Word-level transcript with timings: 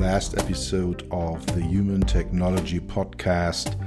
last 0.00 0.36
episode 0.38 1.06
of 1.10 1.44
the 1.54 1.60
Human 1.60 2.00
Technology 2.00 2.80
Podcast 2.80 3.78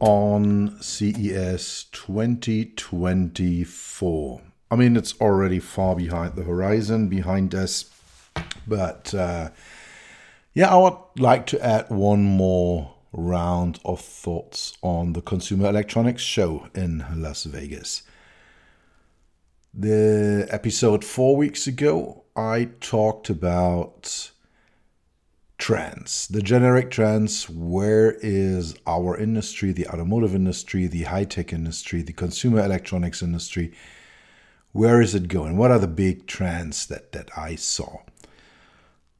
on 0.00 0.76
CES 0.82 1.84
2024. 1.92 4.42
I 4.72 4.76
mean, 4.76 4.96
it's 4.96 5.14
already 5.20 5.60
far 5.60 5.94
behind 5.94 6.34
the 6.34 6.42
horizon, 6.42 7.08
behind 7.08 7.54
us, 7.54 7.84
but 8.66 9.14
uh, 9.14 9.50
yeah, 10.52 10.74
I 10.74 10.76
would 10.76 10.98
like 11.16 11.46
to 11.46 11.64
add 11.64 11.88
one 11.90 12.24
more 12.24 12.92
round 13.12 13.78
of 13.84 14.00
thoughts 14.00 14.76
on 14.82 15.12
the 15.12 15.22
Consumer 15.22 15.68
Electronics 15.68 16.22
Show 16.22 16.66
in 16.74 17.04
Las 17.14 17.44
Vegas. 17.44 18.02
The 19.72 20.48
episode 20.50 21.04
four 21.04 21.36
weeks 21.36 21.68
ago, 21.68 22.24
I 22.34 22.70
talked 22.80 23.30
about 23.30 24.32
trends, 25.60 26.26
the 26.28 26.42
generic 26.42 26.90
trends. 26.90 27.48
Where 27.48 28.16
is 28.22 28.74
our 28.86 29.16
industry, 29.16 29.70
the 29.70 29.86
automotive 29.86 30.34
industry, 30.34 30.86
the 30.86 31.04
high 31.04 31.24
tech 31.24 31.52
industry, 31.52 32.02
the 32.02 32.14
consumer 32.14 32.64
electronics 32.64 33.22
industry? 33.22 33.72
Where 34.72 35.00
is 35.00 35.14
it 35.14 35.28
going? 35.28 35.56
What 35.56 35.70
are 35.70 35.78
the 35.78 35.86
big 35.86 36.26
trends 36.26 36.86
that, 36.86 37.12
that 37.12 37.30
I 37.36 37.54
saw? 37.54 37.98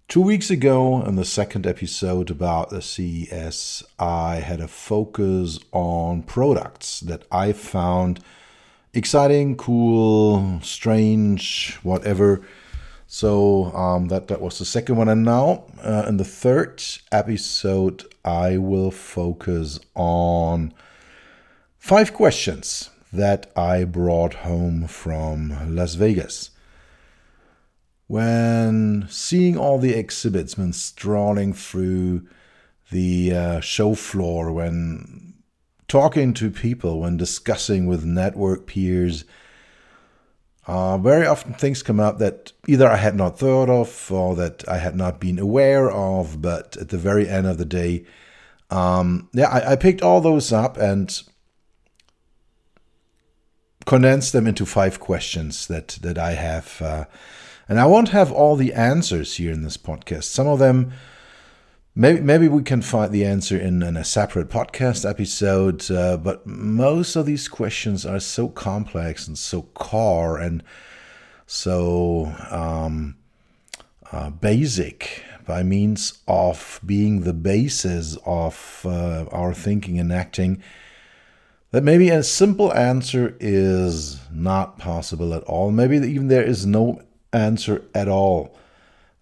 Two 0.08 0.22
weeks 0.22 0.50
ago, 0.50 1.02
in 1.04 1.14
the 1.14 1.24
second 1.24 1.66
episode 1.66 2.30
about 2.30 2.70
the 2.70 2.82
CES, 2.82 3.84
I 3.98 4.36
had 4.36 4.60
a 4.60 4.66
focus 4.66 5.60
on 5.70 6.22
products 6.22 7.00
that 7.00 7.24
I 7.30 7.52
found 7.52 8.18
exciting, 8.92 9.56
cool, 9.56 10.60
strange, 10.62 11.78
whatever 11.82 12.40
so 13.12 13.74
um, 13.74 14.06
that 14.06 14.28
that 14.28 14.40
was 14.40 14.60
the 14.60 14.64
second 14.64 14.94
one, 14.94 15.08
and 15.08 15.24
now 15.24 15.64
uh, 15.82 16.04
in 16.06 16.16
the 16.16 16.24
third 16.24 16.80
episode, 17.10 18.04
I 18.24 18.56
will 18.56 18.92
focus 18.92 19.80
on 19.96 20.72
five 21.76 22.14
questions 22.14 22.88
that 23.12 23.50
I 23.56 23.82
brought 23.82 24.34
home 24.46 24.86
from 24.86 25.74
Las 25.74 25.94
Vegas. 25.94 26.50
When 28.06 29.08
seeing 29.10 29.58
all 29.58 29.80
the 29.80 29.94
exhibits, 29.94 30.56
when 30.56 30.72
strolling 30.72 31.52
through 31.52 32.28
the 32.92 33.34
uh, 33.34 33.60
show 33.60 33.96
floor, 33.96 34.52
when 34.52 35.34
talking 35.88 36.32
to 36.34 36.48
people, 36.48 37.00
when 37.00 37.16
discussing 37.16 37.86
with 37.86 38.04
network 38.04 38.68
peers 38.68 39.24
uh, 40.70 40.96
very 40.98 41.26
often 41.26 41.52
things 41.52 41.82
come 41.82 41.98
up 41.98 42.18
that 42.18 42.52
either 42.68 42.88
I 42.88 42.94
had 42.94 43.16
not 43.16 43.36
thought 43.36 43.68
of 43.68 44.12
or 44.12 44.36
that 44.36 44.68
I 44.68 44.78
had 44.78 44.94
not 44.94 45.18
been 45.18 45.40
aware 45.40 45.90
of, 45.90 46.40
but 46.40 46.76
at 46.76 46.90
the 46.90 46.96
very 46.96 47.28
end 47.28 47.48
of 47.48 47.58
the 47.58 47.64
day, 47.64 48.04
um, 48.70 49.28
yeah, 49.32 49.48
I, 49.48 49.72
I 49.72 49.76
picked 49.76 50.00
all 50.00 50.20
those 50.20 50.52
up 50.52 50.76
and 50.76 51.20
condensed 53.84 54.32
them 54.32 54.46
into 54.46 54.64
five 54.64 55.00
questions 55.00 55.66
that 55.66 55.98
that 56.02 56.18
I 56.18 56.34
have, 56.34 56.80
uh, 56.80 57.06
and 57.68 57.80
I 57.80 57.86
won't 57.86 58.10
have 58.10 58.30
all 58.30 58.54
the 58.54 58.72
answers 58.72 59.38
here 59.38 59.50
in 59.50 59.62
this 59.64 59.76
podcast. 59.76 60.24
Some 60.24 60.46
of 60.46 60.60
them 60.60 60.92
Maybe, 61.94 62.20
maybe 62.20 62.46
we 62.46 62.62
can 62.62 62.82
find 62.82 63.10
the 63.10 63.24
answer 63.24 63.58
in, 63.58 63.82
in 63.82 63.96
a 63.96 64.04
separate 64.04 64.48
podcast 64.48 65.08
episode, 65.08 65.90
uh, 65.90 66.16
but 66.16 66.46
most 66.46 67.16
of 67.16 67.26
these 67.26 67.48
questions 67.48 68.06
are 68.06 68.20
so 68.20 68.48
complex 68.48 69.26
and 69.26 69.36
so 69.36 69.62
core 69.74 70.38
and 70.38 70.62
so 71.46 72.32
um, 72.48 73.16
uh, 74.12 74.30
basic 74.30 75.24
by 75.46 75.64
means 75.64 76.20
of 76.28 76.80
being 76.86 77.22
the 77.22 77.32
basis 77.32 78.16
of 78.24 78.82
uh, 78.84 79.24
our 79.32 79.52
thinking 79.52 79.98
and 79.98 80.12
acting 80.12 80.62
that 81.72 81.82
maybe 81.82 82.08
a 82.08 82.22
simple 82.22 82.72
answer 82.72 83.36
is 83.40 84.20
not 84.30 84.78
possible 84.78 85.34
at 85.34 85.42
all. 85.42 85.72
Maybe 85.72 85.96
even 85.96 86.28
there 86.28 86.44
is 86.44 86.64
no 86.64 87.02
answer 87.32 87.82
at 87.96 88.06
all 88.06 88.56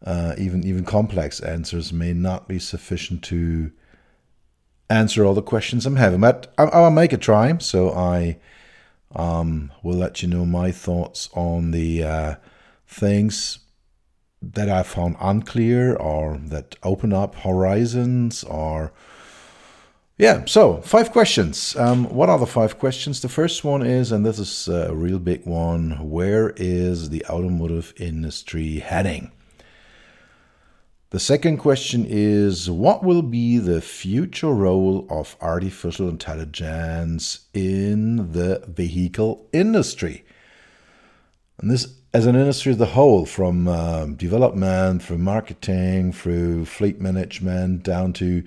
uh, 0.05 0.35
even 0.39 0.65
even 0.65 0.85
complex 0.85 1.41
answers 1.41 1.93
may 1.93 2.13
not 2.13 2.47
be 2.47 2.59
sufficient 2.59 3.23
to 3.25 3.73
answer 4.89 5.25
all 5.25 5.35
the 5.35 5.43
questions 5.43 5.87
I'm 5.87 5.97
having. 5.97 6.21
But 6.21 6.53
I, 6.57 6.81
will 6.81 6.91
make 6.91 7.13
a 7.13 7.19
try. 7.19 7.57
So 7.59 7.91
I 7.91 8.39
um, 9.15 9.73
will 9.83 9.97
let 9.97 10.23
you 10.23 10.29
know 10.29 10.45
my 10.45 10.71
thoughts 10.71 11.29
on 11.35 11.73
the 11.73 12.05
uh, 12.05 12.35
things 12.87 13.59
that 14.41 14.69
I 14.69 14.83
found 14.83 15.17
unclear 15.21 15.97
or 15.97 16.39
that 16.45 16.77
open 16.83 17.13
up 17.13 17.35
horizons 17.37 18.45
or. 18.45 18.93
Yeah, 20.17 20.47
so 20.47 20.81
five 20.81 21.13
questions. 21.13 21.77
Um, 21.77 22.07
what 22.07 22.29
are 22.29 22.41
the 22.41 22.47
five 22.47 22.81
questions? 22.81 23.21
The 23.21 23.29
first 23.29 23.63
one 23.63 23.87
is, 23.87 24.11
and 24.11 24.27
this 24.27 24.41
is 24.41 24.67
a 24.67 24.93
real 24.93 25.21
big 25.21 25.47
one 25.47 26.11
where 26.11 26.53
is 26.57 27.11
the 27.11 27.25
automotive 27.27 27.95
industry 27.99 28.81
heading? 28.81 29.31
The 31.11 31.19
second 31.19 31.57
question 31.57 32.05
is 32.07 32.71
What 32.71 33.03
will 33.03 33.23
be 33.23 33.57
the 33.57 33.81
future 33.81 34.53
role 34.53 35.07
of 35.09 35.37
artificial 35.41 36.07
intelligence 36.07 37.47
in 37.55 38.33
the 38.33 38.63
vehicle 38.69 39.49
industry? 39.55 40.27
And 41.59 41.71
this, 41.71 41.95
as 42.13 42.27
an 42.27 42.37
industry 42.37 42.73
as 42.73 42.81
a 42.83 42.85
whole, 42.85 43.25
from 43.25 43.69
uh, 43.69 44.05
development, 44.05 45.03
through 45.03 45.17
marketing, 45.17 46.13
through 46.13 46.67
fleet 46.67 47.01
management, 47.01 47.85
down 47.85 48.13
to 48.15 48.45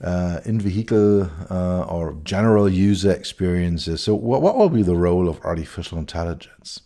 uh, 0.00 0.40
in 0.44 0.60
vehicle 0.60 1.28
uh, 1.50 1.82
or 1.82 2.16
general 2.22 2.68
user 2.68 3.10
experiences. 3.10 4.00
So, 4.00 4.14
what, 4.14 4.42
what 4.42 4.56
will 4.56 4.68
be 4.68 4.82
the 4.82 4.96
role 4.96 5.28
of 5.28 5.40
artificial 5.40 5.98
intelligence? 5.98 6.82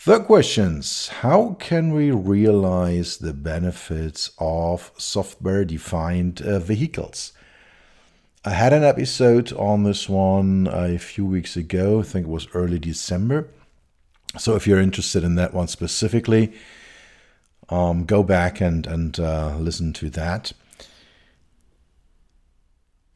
Third 0.00 0.26
questions 0.26 1.08
How 1.08 1.56
can 1.58 1.92
we 1.92 2.12
realize 2.12 3.16
the 3.16 3.34
benefits 3.34 4.30
of 4.38 4.92
software 4.96 5.64
defined 5.64 6.40
uh, 6.40 6.60
vehicles? 6.60 7.32
I 8.44 8.50
had 8.50 8.72
an 8.72 8.84
episode 8.84 9.52
on 9.54 9.82
this 9.82 10.08
one 10.08 10.68
a 10.70 10.98
few 10.98 11.26
weeks 11.26 11.56
ago, 11.56 11.98
I 11.98 12.04
think 12.04 12.26
it 12.26 12.30
was 12.30 12.46
early 12.54 12.78
December. 12.78 13.48
So 14.38 14.54
if 14.54 14.68
you're 14.68 14.80
interested 14.80 15.24
in 15.24 15.34
that 15.34 15.52
one 15.52 15.66
specifically, 15.66 16.52
um, 17.68 18.04
go 18.04 18.22
back 18.22 18.60
and, 18.60 18.86
and 18.86 19.18
uh, 19.18 19.56
listen 19.58 19.92
to 19.94 20.10
that. 20.10 20.52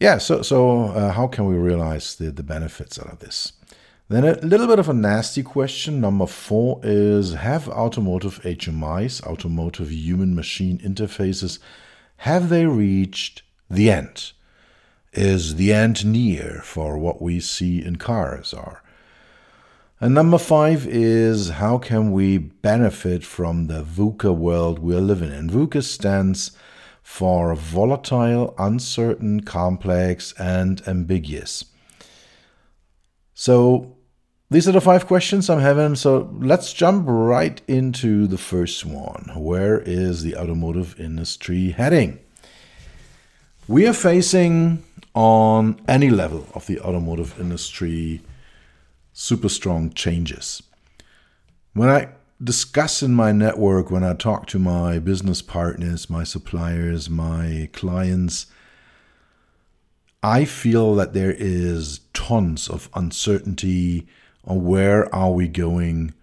Yeah, 0.01 0.19
so, 0.19 0.43
so 0.43 0.87
uh, 0.87 1.13
how 1.13 1.29
can 1.29 1.47
we 1.47 1.55
realize 1.55 2.17
the, 2.17 2.33
the 2.33 2.43
benefits 2.43 2.99
out 2.99 3.13
of 3.13 3.21
this? 3.21 3.53
Then 4.09 4.25
a 4.25 4.35
little 4.41 4.67
bit 4.67 4.79
of 4.79 4.89
a 4.89 4.95
nasty 4.95 5.43
question. 5.43 6.01
Number 6.01 6.27
four 6.27 6.81
is 6.83 7.35
Have 7.35 7.69
automotive 7.69 8.43
HMIs, 8.43 9.23
automotive 9.27 9.91
human 9.91 10.35
machine 10.35 10.79
interfaces, 10.79 11.59
have 12.19 12.51
they 12.51 12.67
reached 12.67 13.43
the 13.69 13.91
end? 13.91 14.33
Is 15.13 15.57
the 15.57 15.73
end 15.73 16.05
near 16.05 16.61
for 16.63 16.97
what 16.97 17.21
we 17.21 17.41
see 17.41 17.85
in 17.85 17.97
cars 17.97 18.55
are? 18.55 18.83
And 20.01 20.15
number 20.15 20.39
five 20.39 20.87
is 20.87 21.51
how 21.51 21.79
can 21.79 22.13
we 22.13 22.39
benefit 22.39 23.25
from 23.25 23.67
the 23.67 23.83
VUCA 23.83 24.37
world 24.37 24.79
we're 24.81 25.01
living 25.01 25.33
in? 25.33 25.49
VUCA 25.49 25.83
stands 25.83 26.53
for 27.03 27.55
volatile, 27.55 28.55
uncertain, 28.59 29.43
complex, 29.43 30.33
and 30.39 30.83
ambiguous. 30.89 31.67
So 33.43 33.97
these 34.53 34.69
are 34.69 34.73
the 34.73 34.81
five 34.81 35.09
questions 35.09 35.51
I'm 35.51 35.59
having. 35.59 35.97
So 35.97 36.31
let's 36.39 36.73
jump 36.73 37.07
right 37.09 37.61
into 37.67 38.29
the 38.29 38.39
first 38.39 38.85
one. 38.87 39.33
Where 39.35 39.81
is 39.81 40.23
the 40.23 40.37
automotive 40.37 40.95
industry 41.01 41.71
heading? 41.71 42.21
We 43.67 43.89
are 43.89 43.95
facing 43.95 44.85
on 45.13 45.83
any 45.89 46.09
level 46.09 46.47
of 46.55 46.69
the 46.69 46.79
automotive 46.83 47.41
industry 47.41 48.21
super 49.13 49.49
strong 49.49 49.91
changes. 49.91 50.63
When 51.75 51.89
I 51.89 52.11
discuss 52.41 53.03
in 53.03 53.13
my 53.13 53.33
network, 53.33 53.91
when 53.91 54.05
I 54.05 54.15
talk 54.15 54.47
to 54.51 54.61
my 54.61 55.01
business 55.01 55.43
partners, 55.43 56.09
my 56.09 56.23
suppliers, 56.23 57.11
my 57.11 57.69
clients, 57.73 58.47
I 60.23 60.45
feel 60.45 60.95
that 60.95 61.15
there 61.15 61.35
is 61.37 62.01
tons 62.15 62.69
of 62.69 62.89
uncertainty 62.95 64.07
on 64.45 64.65
where 64.65 65.13
are 65.13 65.33
we 65.33 65.49
going 65.49 66.15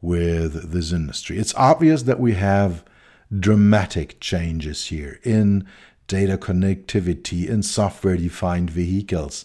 with 0.00 0.72
this 0.72 0.92
industry. 0.92 1.38
It's 1.38 1.54
obvious 1.54 2.02
that 2.02 2.18
we 2.18 2.34
have 2.34 2.84
dramatic 3.38 4.18
changes 4.20 4.86
here 4.86 5.20
in 5.22 5.66
data 6.08 6.36
connectivity, 6.36 7.48
in 7.48 7.62
software 7.62 8.16
defined 8.16 8.70
vehicles, 8.70 9.44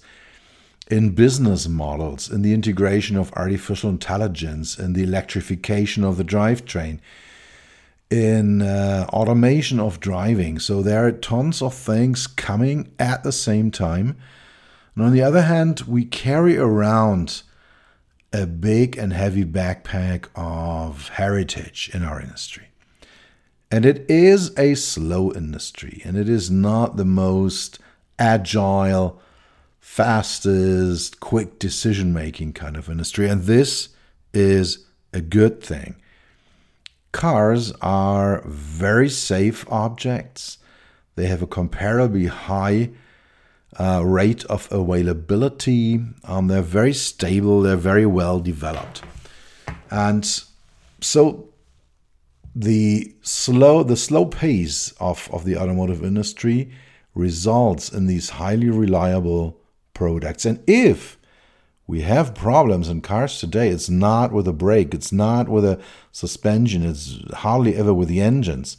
in 0.89 1.11
business 1.11 1.67
models, 1.67 2.31
in 2.31 2.41
the 2.41 2.53
integration 2.53 3.15
of 3.15 3.31
artificial 3.33 3.91
intelligence, 3.91 4.77
in 4.77 4.93
the 4.93 5.03
electrification 5.03 6.03
of 6.03 6.17
the 6.17 6.25
drivetrain, 6.25 6.99
in 8.09 8.61
uh, 8.61 9.05
automation 9.09 9.79
of 9.79 9.99
driving. 9.99 10.59
So 10.59 10.81
there 10.81 11.05
are 11.05 11.11
tons 11.11 11.61
of 11.61 11.73
things 11.73 12.25
coming 12.27 12.91
at 12.97 13.23
the 13.23 13.31
same 13.31 13.71
time. 13.71 14.17
And 14.95 15.05
on 15.05 15.11
the 15.11 15.21
other 15.21 15.43
hand, 15.43 15.81
we 15.81 16.05
carry 16.05 16.57
around 16.57 17.43
a 18.33 18.45
big 18.45 18.97
and 18.97 19.13
heavy 19.13 19.45
backpack 19.45 20.25
of 20.35 21.09
heritage 21.09 21.89
in 21.93 22.03
our 22.03 22.19
industry. 22.19 22.67
And 23.71 23.85
it 23.85 24.09
is 24.09 24.57
a 24.57 24.73
slow 24.73 25.31
industry, 25.31 26.01
and 26.03 26.17
it 26.17 26.27
is 26.27 26.49
not 26.49 26.97
the 26.97 27.05
most 27.05 27.77
agile 28.17 29.21
fastest, 29.79 31.19
quick 31.19 31.59
decision 31.59 32.11
making 32.11 32.53
kind 32.53 32.75
of 32.75 32.89
industry. 32.89 33.29
And 33.29 33.43
this 33.43 33.89
is 34.33 34.85
a 35.13 35.21
good 35.21 35.61
thing. 35.61 35.95
Cars 37.11 37.71
are 37.81 38.43
very 38.45 39.09
safe 39.09 39.65
objects, 39.69 40.57
they 41.15 41.27
have 41.27 41.41
a 41.41 41.47
comparably 41.47 42.27
high 42.27 42.91
uh, 43.77 44.01
rate 44.05 44.45
of 44.45 44.67
availability. 44.71 46.01
Um, 46.23 46.47
they're 46.47 46.61
very 46.61 46.93
stable, 46.93 47.61
they're 47.61 47.75
very 47.75 48.05
well 48.05 48.39
developed. 48.39 49.01
And 49.91 50.25
so 51.01 51.49
the 52.55 53.13
slow 53.21 53.83
the 53.83 53.95
slow 53.95 54.25
pace 54.25 54.91
of, 54.99 55.29
of 55.31 55.45
the 55.45 55.55
automotive 55.57 56.03
industry 56.03 56.71
results 57.15 57.91
in 57.91 58.07
these 58.07 58.29
highly 58.31 58.69
reliable 58.69 59.59
products. 59.93 60.45
And 60.45 60.63
if 60.67 61.18
we 61.89 62.01
have 62.01 62.35
problems 62.35 62.87
in 62.87 63.01
cars 63.01 63.39
today, 63.39 63.69
it's 63.69 63.89
not 63.89 64.31
with 64.31 64.47
a 64.47 64.53
brake, 64.53 64.93
it's 64.93 65.11
not 65.11 65.49
with 65.49 65.65
a 65.65 65.81
suspension, 66.11 66.85
it's 66.85 67.17
hardly 67.37 67.75
ever 67.75 67.91
with 67.91 68.07
the 68.07 68.21
engines. 68.21 68.77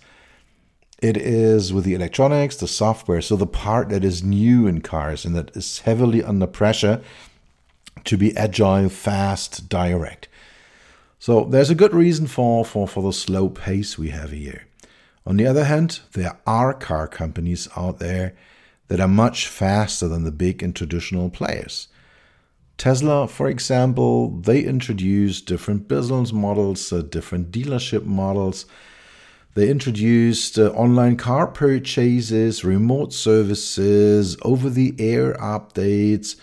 It 1.03 1.17
is 1.17 1.73
with 1.73 1.83
the 1.83 1.95
electronics, 1.95 2.55
the 2.55 2.69
software, 2.69 3.21
so 3.21 3.35
the 3.35 3.49
part 3.49 3.89
that 3.89 4.05
is 4.05 4.23
new 4.23 4.69
in 4.69 4.81
cars 4.81 5.25
and 5.25 5.35
that 5.35 5.57
is 5.57 5.81
heavily 5.81 6.23
under 6.23 6.47
pressure 6.47 7.03
to 8.05 8.17
be 8.17 8.37
agile, 8.37 8.89
fast, 8.89 9.69
direct. 9.69 10.29
So 11.19 11.47
there's 11.47 11.71
a 11.71 11.75
good 11.75 11.93
reason 11.93 12.29
for, 12.29 12.65
for, 12.65 12.87
for 12.87 13.03
the 13.03 13.13
slow 13.13 13.49
pace 13.49 13.99
we 13.99 14.11
have 14.11 14.31
here. 14.31 14.69
On 15.27 15.37
the 15.37 15.49
other 15.49 15.65
hand, 15.65 15.99
there 16.13 16.39
are 16.47 16.73
car 16.73 17.09
companies 17.09 17.69
out 17.77 17.99
there 17.99 18.37
that 18.87 19.01
are 19.01 19.09
much 19.09 19.49
faster 19.49 20.07
than 20.07 20.23
the 20.23 20.31
big 20.31 20.63
and 20.63 20.77
traditional 20.77 21.29
players. 21.29 21.89
Tesla, 22.81 23.29
for 23.29 23.47
example, 23.47 24.31
they 24.41 24.63
introduced 24.63 25.45
different 25.45 25.87
business 25.87 26.33
models, 26.33 26.91
uh, 26.91 27.03
different 27.03 27.51
dealership 27.51 28.07
models. 28.07 28.65
They 29.53 29.69
introduced 29.69 30.59
uh, 30.59 30.69
online 30.69 31.19
car 31.19 31.47
purchases, 31.47 32.65
remote 32.65 33.13
services, 33.13 34.39
over 34.41 34.71
the 34.71 34.95
air 34.99 35.35
updates, 35.35 36.37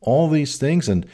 all 0.00 0.28
these 0.28 0.58
things. 0.58 0.88
And 0.88 1.06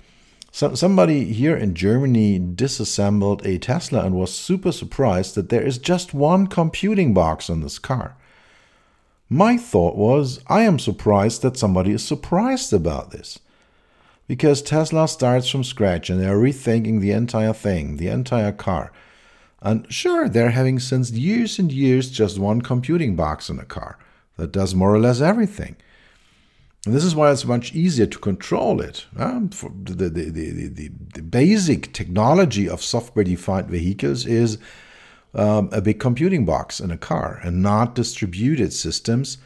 so, 0.52 0.74
somebody 0.74 1.32
here 1.32 1.56
in 1.56 1.74
Germany 1.74 2.38
disassembled 2.38 3.46
a 3.46 3.56
Tesla 3.56 4.04
and 4.04 4.14
was 4.14 4.38
super 4.38 4.72
surprised 4.72 5.36
that 5.36 5.48
there 5.48 5.66
is 5.66 5.78
just 5.78 6.12
one 6.12 6.48
computing 6.48 7.14
box 7.14 7.48
on 7.48 7.62
this 7.62 7.78
car. 7.78 8.14
My 9.30 9.56
thought 9.56 9.96
was, 9.96 10.40
I 10.48 10.64
am 10.64 10.78
surprised 10.78 11.40
that 11.40 11.56
somebody 11.56 11.92
is 11.92 12.04
surprised 12.04 12.74
about 12.74 13.10
this. 13.10 13.38
Because 14.26 14.60
Tesla 14.60 15.06
starts 15.06 15.48
from 15.48 15.62
scratch 15.62 16.10
and 16.10 16.20
they're 16.20 16.38
rethinking 16.38 17.00
the 17.00 17.12
entire 17.12 17.52
thing, 17.52 17.96
the 17.96 18.08
entire 18.08 18.52
car. 18.52 18.92
And 19.62 19.90
sure, 19.92 20.28
they're 20.28 20.50
having 20.50 20.78
since 20.78 21.10
years 21.10 21.58
and 21.58 21.72
years 21.72 22.10
just 22.10 22.38
one 22.38 22.60
computing 22.60 23.16
box 23.16 23.48
in 23.48 23.58
a 23.58 23.64
car 23.64 23.98
that 24.36 24.52
does 24.52 24.74
more 24.74 24.94
or 24.94 24.98
less 24.98 25.20
everything. 25.20 25.76
And 26.84 26.94
this 26.94 27.04
is 27.04 27.16
why 27.16 27.32
it's 27.32 27.44
much 27.44 27.74
easier 27.74 28.06
to 28.06 28.18
control 28.18 28.80
it. 28.80 29.06
Um, 29.16 29.50
the, 29.84 30.08
the, 30.08 30.30
the, 30.30 30.90
the, 31.14 31.22
basic 31.22 31.92
technology 31.92 32.68
of 32.68 32.80
software 32.80 33.24
defined 33.24 33.68
vehicles 33.68 34.24
is 34.24 34.58
um, 35.34 35.68
a 35.72 35.80
big 35.80 35.98
computing 35.98 36.44
box 36.44 36.78
in 36.78 36.92
a 36.92 36.96
car 36.96 37.40
and 37.42 37.60
not 37.60 37.96
distributed 37.96 38.72
systems 38.72 39.38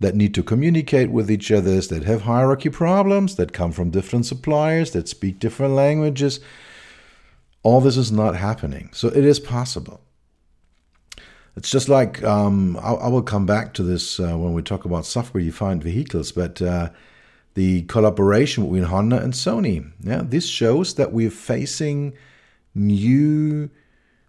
that 0.00 0.14
need 0.14 0.34
to 0.34 0.42
communicate 0.42 1.10
with 1.10 1.30
each 1.30 1.50
other, 1.50 1.80
that 1.80 2.04
have 2.04 2.22
hierarchy 2.22 2.70
problems, 2.70 3.36
that 3.36 3.52
come 3.52 3.72
from 3.72 3.90
different 3.90 4.26
suppliers, 4.26 4.92
that 4.92 5.08
speak 5.08 5.38
different 5.38 5.74
languages. 5.74 6.40
All 7.62 7.80
this 7.80 7.96
is 7.96 8.12
not 8.12 8.36
happening. 8.36 8.90
So 8.92 9.08
it 9.08 9.24
is 9.24 9.40
possible. 9.40 10.00
It's 11.56 11.70
just 11.70 11.88
like 11.88 12.22
um, 12.22 12.76
I, 12.76 12.92
I, 12.92 13.08
will 13.08 13.22
come 13.22 13.44
back 13.44 13.74
to 13.74 13.82
this 13.82 14.20
uh, 14.20 14.38
when 14.38 14.52
we 14.52 14.62
talk 14.62 14.84
about 14.84 15.04
software 15.04 15.42
defined 15.42 15.82
vehicles, 15.82 16.30
but 16.30 16.62
uh, 16.62 16.90
the 17.54 17.82
collaboration 17.82 18.62
between 18.62 18.84
Honda 18.84 19.20
and 19.20 19.32
Sony. 19.32 19.90
Yeah, 20.00 20.22
this 20.24 20.46
shows 20.46 20.94
that 20.94 21.12
we're 21.12 21.30
facing 21.32 22.14
new 22.76 23.70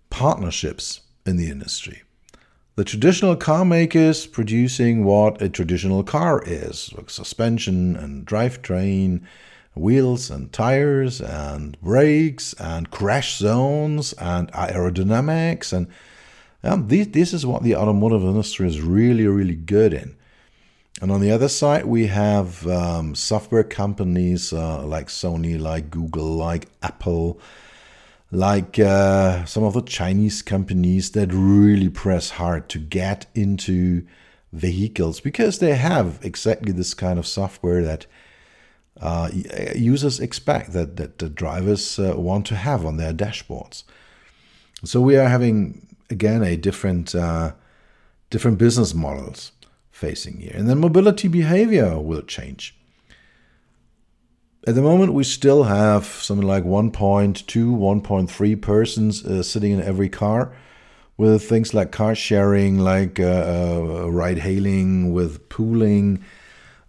partnerships 0.09 1.01
in 1.27 1.37
the 1.37 1.51
industry. 1.51 2.01
The 2.79 2.85
traditional 2.85 3.35
car 3.35 3.65
makers 3.65 4.25
producing 4.25 5.03
what 5.03 5.41
a 5.41 5.49
traditional 5.49 6.01
car 6.01 6.41
is 6.45 6.93
like 6.95 7.09
suspension 7.09 7.97
and 7.97 8.25
drivetrain, 8.25 9.19
wheels 9.75 10.29
and 10.29 10.49
tires 10.53 11.19
and 11.19 11.77
brakes 11.81 12.53
and 12.53 12.89
crash 12.89 13.35
zones 13.35 14.13
and 14.13 14.49
aerodynamics. 14.53 15.73
And 15.73 15.89
this, 16.87 17.07
this 17.07 17.33
is 17.33 17.45
what 17.45 17.63
the 17.63 17.75
automotive 17.75 18.23
industry 18.23 18.69
is 18.69 18.79
really, 18.79 19.27
really 19.27 19.55
good 19.57 19.93
in. 19.93 20.15
And 21.01 21.11
on 21.11 21.19
the 21.19 21.31
other 21.31 21.49
side, 21.49 21.85
we 21.85 22.07
have 22.07 22.65
um, 22.65 23.13
software 23.13 23.65
companies 23.65 24.53
uh, 24.53 24.85
like 24.85 25.07
Sony, 25.07 25.59
like 25.59 25.91
Google, 25.91 26.37
like 26.37 26.69
Apple, 26.81 27.41
like 28.31 28.77
uh, 28.77 29.43
some 29.45 29.63
of 29.63 29.73
the 29.73 29.81
Chinese 29.81 30.41
companies 30.41 31.11
that 31.11 31.31
really 31.33 31.89
press 31.89 32.31
hard 32.31 32.69
to 32.69 32.79
get 32.79 33.25
into 33.33 34.05
vehicles 34.53 35.19
because 35.19 35.59
they 35.59 35.75
have 35.75 36.19
exactly 36.23 36.71
this 36.71 36.93
kind 36.93 37.17
of 37.17 37.27
software 37.27 37.83
that 37.83 38.05
uh, 39.01 39.29
users 39.75 40.19
expect 40.19 40.73
that, 40.73 40.97
that 40.97 41.19
the 41.19 41.29
drivers 41.29 41.97
uh, 41.99 42.13
want 42.17 42.45
to 42.47 42.55
have 42.55 42.85
on 42.85 42.97
their 42.97 43.13
dashboards. 43.13 43.83
So 44.83 45.01
we 45.01 45.17
are 45.17 45.27
having 45.27 45.87
again 46.09 46.43
a 46.43 46.55
different 46.55 47.15
uh, 47.15 47.53
different 48.29 48.57
business 48.57 48.93
models 48.93 49.51
facing 49.91 50.39
here, 50.39 50.53
and 50.55 50.69
then 50.69 50.79
mobility 50.79 51.27
behavior 51.27 51.99
will 51.99 52.21
change. 52.21 52.78
At 54.67 54.75
the 54.75 54.81
moment, 54.81 55.13
we 55.13 55.23
still 55.23 55.63
have 55.63 56.05
something 56.05 56.45
like 56.45 56.65
1.2, 56.65 57.45
1.3 57.45 58.61
persons 58.61 59.25
uh, 59.25 59.41
sitting 59.41 59.71
in 59.71 59.81
every 59.81 60.09
car 60.09 60.53
with 61.17 61.43
things 61.43 61.73
like 61.73 61.91
car 61.91 62.13
sharing, 62.13 62.77
like 62.77 63.19
uh, 63.19 63.23
uh, 63.23 64.09
ride 64.09 64.39
hailing, 64.39 65.13
with 65.13 65.47
pooling. 65.49 66.23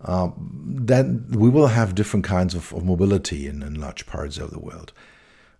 Um, 0.02 0.62
then 0.64 1.26
we 1.30 1.48
will 1.48 1.68
have 1.68 1.94
different 1.94 2.24
kinds 2.24 2.54
of, 2.54 2.72
of 2.72 2.84
mobility 2.84 3.46
in, 3.46 3.62
in, 3.62 3.74
large 3.80 4.06
parts 4.06 4.38
of 4.38 4.50
the 4.50 4.58
world. 4.58 4.92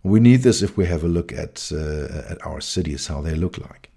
We 0.02 0.18
need 0.18 0.42
this 0.42 0.62
if 0.62 0.76
we 0.76 0.86
have 0.86 1.04
a 1.04 1.08
look 1.08 1.32
at, 1.32 1.70
uh, 1.72 2.22
at 2.28 2.44
our 2.46 2.60
cities, 2.60 3.06
how 3.06 3.20
they 3.20 3.34
look 3.34 3.58
like. 3.58 3.90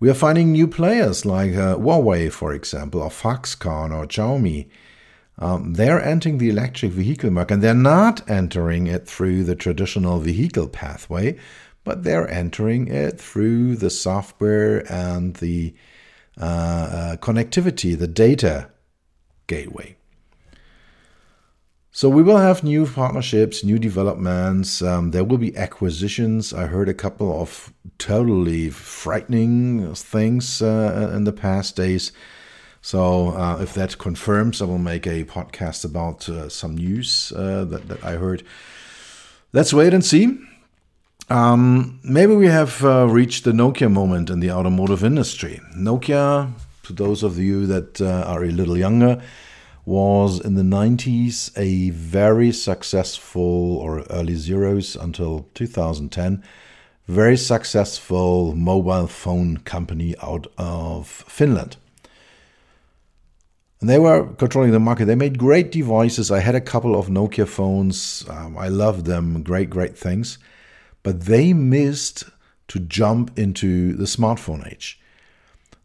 We 0.00 0.08
are 0.08 0.14
finding 0.14 0.52
new 0.52 0.68
players 0.68 1.24
like 1.24 1.54
uh, 1.54 1.76
Huawei, 1.76 2.30
for 2.30 2.52
example, 2.52 3.02
or 3.02 3.10
Foxconn 3.10 3.90
or 3.90 4.06
Xiaomi. 4.06 4.68
Um, 5.38 5.74
they're 5.74 6.02
entering 6.02 6.38
the 6.38 6.48
electric 6.50 6.92
vehicle 6.92 7.30
market 7.30 7.54
and 7.54 7.62
they're 7.62 7.74
not 7.74 8.28
entering 8.30 8.86
it 8.86 9.06
through 9.06 9.44
the 9.44 9.56
traditional 9.56 10.20
vehicle 10.20 10.68
pathway, 10.68 11.36
but 11.82 12.04
they're 12.04 12.30
entering 12.30 12.88
it 12.88 13.20
through 13.20 13.76
the 13.76 13.90
software 13.90 14.90
and 14.92 15.34
the 15.36 15.74
uh, 16.40 16.44
uh, 16.44 17.16
connectivity, 17.16 17.98
the 17.98 18.08
data 18.08 18.70
gateway. 19.46 19.96
So 21.96 22.08
we 22.08 22.24
will 22.24 22.38
have 22.38 22.64
new 22.64 22.86
partnerships, 22.86 23.62
new 23.62 23.78
developments. 23.78 24.82
Um, 24.82 25.12
there 25.12 25.22
will 25.22 25.38
be 25.38 25.56
acquisitions. 25.56 26.52
I 26.52 26.66
heard 26.66 26.88
a 26.88 26.94
couple 26.94 27.40
of 27.40 27.72
totally 27.98 28.68
frightening 28.70 29.94
things 29.94 30.60
uh, 30.60 31.12
in 31.14 31.22
the 31.22 31.32
past 31.32 31.76
days. 31.76 32.10
So 32.84 33.30
uh, 33.30 33.60
if 33.62 33.72
that 33.72 33.96
confirms, 33.96 34.60
I 34.60 34.66
will 34.66 34.76
make 34.76 35.06
a 35.06 35.24
podcast 35.24 35.86
about 35.86 36.28
uh, 36.28 36.50
some 36.50 36.74
news 36.74 37.32
uh, 37.34 37.64
that, 37.64 37.88
that 37.88 38.04
I 38.04 38.16
heard. 38.16 38.42
Let's 39.54 39.72
wait 39.72 39.94
and 39.94 40.04
see. 40.04 40.38
Um, 41.30 41.98
maybe 42.04 42.34
we 42.34 42.48
have 42.48 42.84
uh, 42.84 43.06
reached 43.08 43.44
the 43.44 43.52
Nokia 43.52 43.90
moment 43.90 44.28
in 44.28 44.40
the 44.40 44.50
automotive 44.50 45.02
industry. 45.02 45.62
Nokia, 45.74 46.52
to 46.82 46.92
those 46.92 47.22
of 47.22 47.38
you 47.38 47.64
that 47.68 48.02
uh, 48.02 48.24
are 48.26 48.44
a 48.44 48.50
little 48.50 48.76
younger, 48.76 49.22
was 49.86 50.38
in 50.38 50.54
the 50.54 50.62
90s 50.62 51.56
a 51.56 51.88
very 51.88 52.52
successful, 52.52 53.78
or 53.78 54.02
early 54.10 54.36
zeros 54.36 54.94
until 54.94 55.48
2010, 55.54 56.44
very 57.08 57.38
successful 57.38 58.54
mobile 58.54 59.06
phone 59.06 59.56
company 59.56 60.14
out 60.22 60.46
of 60.58 61.08
Finland. 61.26 61.78
And 63.84 63.90
they 63.90 63.98
were 63.98 64.28
controlling 64.36 64.70
the 64.70 64.80
market. 64.80 65.04
They 65.04 65.14
made 65.14 65.36
great 65.36 65.70
devices. 65.70 66.30
I 66.30 66.40
had 66.40 66.54
a 66.54 66.60
couple 66.62 66.98
of 66.98 67.08
Nokia 67.08 67.46
phones. 67.46 68.24
Um, 68.30 68.56
I 68.56 68.68
loved 68.68 69.04
them. 69.04 69.42
Great, 69.42 69.68
great 69.68 69.94
things. 69.94 70.38
But 71.02 71.26
they 71.26 71.52
missed 71.52 72.24
to 72.68 72.78
jump 72.78 73.38
into 73.38 73.92
the 73.92 74.04
smartphone 74.04 74.66
age. 74.72 74.98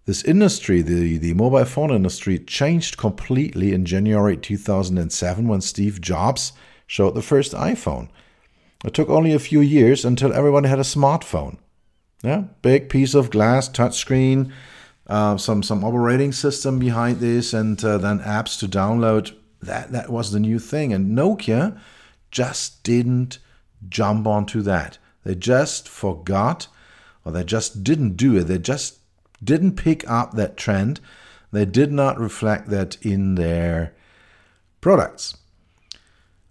This 0.06 0.24
industry, 0.24 0.82
the, 0.82 1.18
the 1.18 1.34
mobile 1.34 1.66
phone 1.66 1.92
industry, 1.92 2.40
changed 2.40 2.96
completely 2.96 3.74
in 3.74 3.84
January 3.84 4.38
2007 4.38 5.50
when 5.50 5.60
Steve 5.60 6.00
Jobs 6.00 6.54
showed 6.88 7.16
the 7.16 7.22
first 7.22 7.52
iPhone. 7.52 8.08
It 8.86 8.94
took 8.94 9.10
only 9.10 9.34
a 9.34 9.40
few 9.40 9.60
years 9.60 10.06
until 10.06 10.32
everyone 10.32 10.64
had 10.64 10.80
a 10.80 10.84
smartphone. 10.84 11.58
Yeah, 12.24 12.44
big 12.62 12.88
piece 12.88 13.14
of 13.14 13.30
glass, 13.30 13.68
touchscreen, 13.68 14.54
uh, 15.10 15.36
some 15.38 15.64
some 15.64 15.84
operating 15.84 16.32
system 16.32 16.80
behind 16.80 17.20
this, 17.20 17.54
and 17.54 17.84
uh, 17.84 17.98
then 17.98 18.20
apps 18.20 18.58
to 18.60 18.68
download. 18.68 19.36
That 19.62 19.92
that 19.92 20.10
was 20.10 20.32
the 20.32 20.40
new 20.40 20.60
thing, 20.60 20.94
and 20.94 21.18
Nokia 21.18 21.78
just 22.32 22.84
didn't 22.84 23.40
jump 23.90 24.28
onto 24.28 24.62
that. 24.62 25.00
They 25.26 25.36
just 25.36 25.90
forgot, 25.90 26.68
or 27.26 27.32
they 27.32 27.44
just 27.44 27.84
didn't 27.84 28.16
do 28.16 28.38
it. 28.38 28.44
They 28.44 28.60
just 28.60 29.00
didn't 29.44 29.76
pick 29.76 30.10
up 30.10 30.34
that 30.34 30.56
trend. 30.56 31.02
They 31.52 31.66
did 31.66 31.92
not 31.92 32.20
reflect 32.20 32.70
that 32.70 32.98
in 33.04 33.36
their 33.36 33.96
products. 34.82 35.36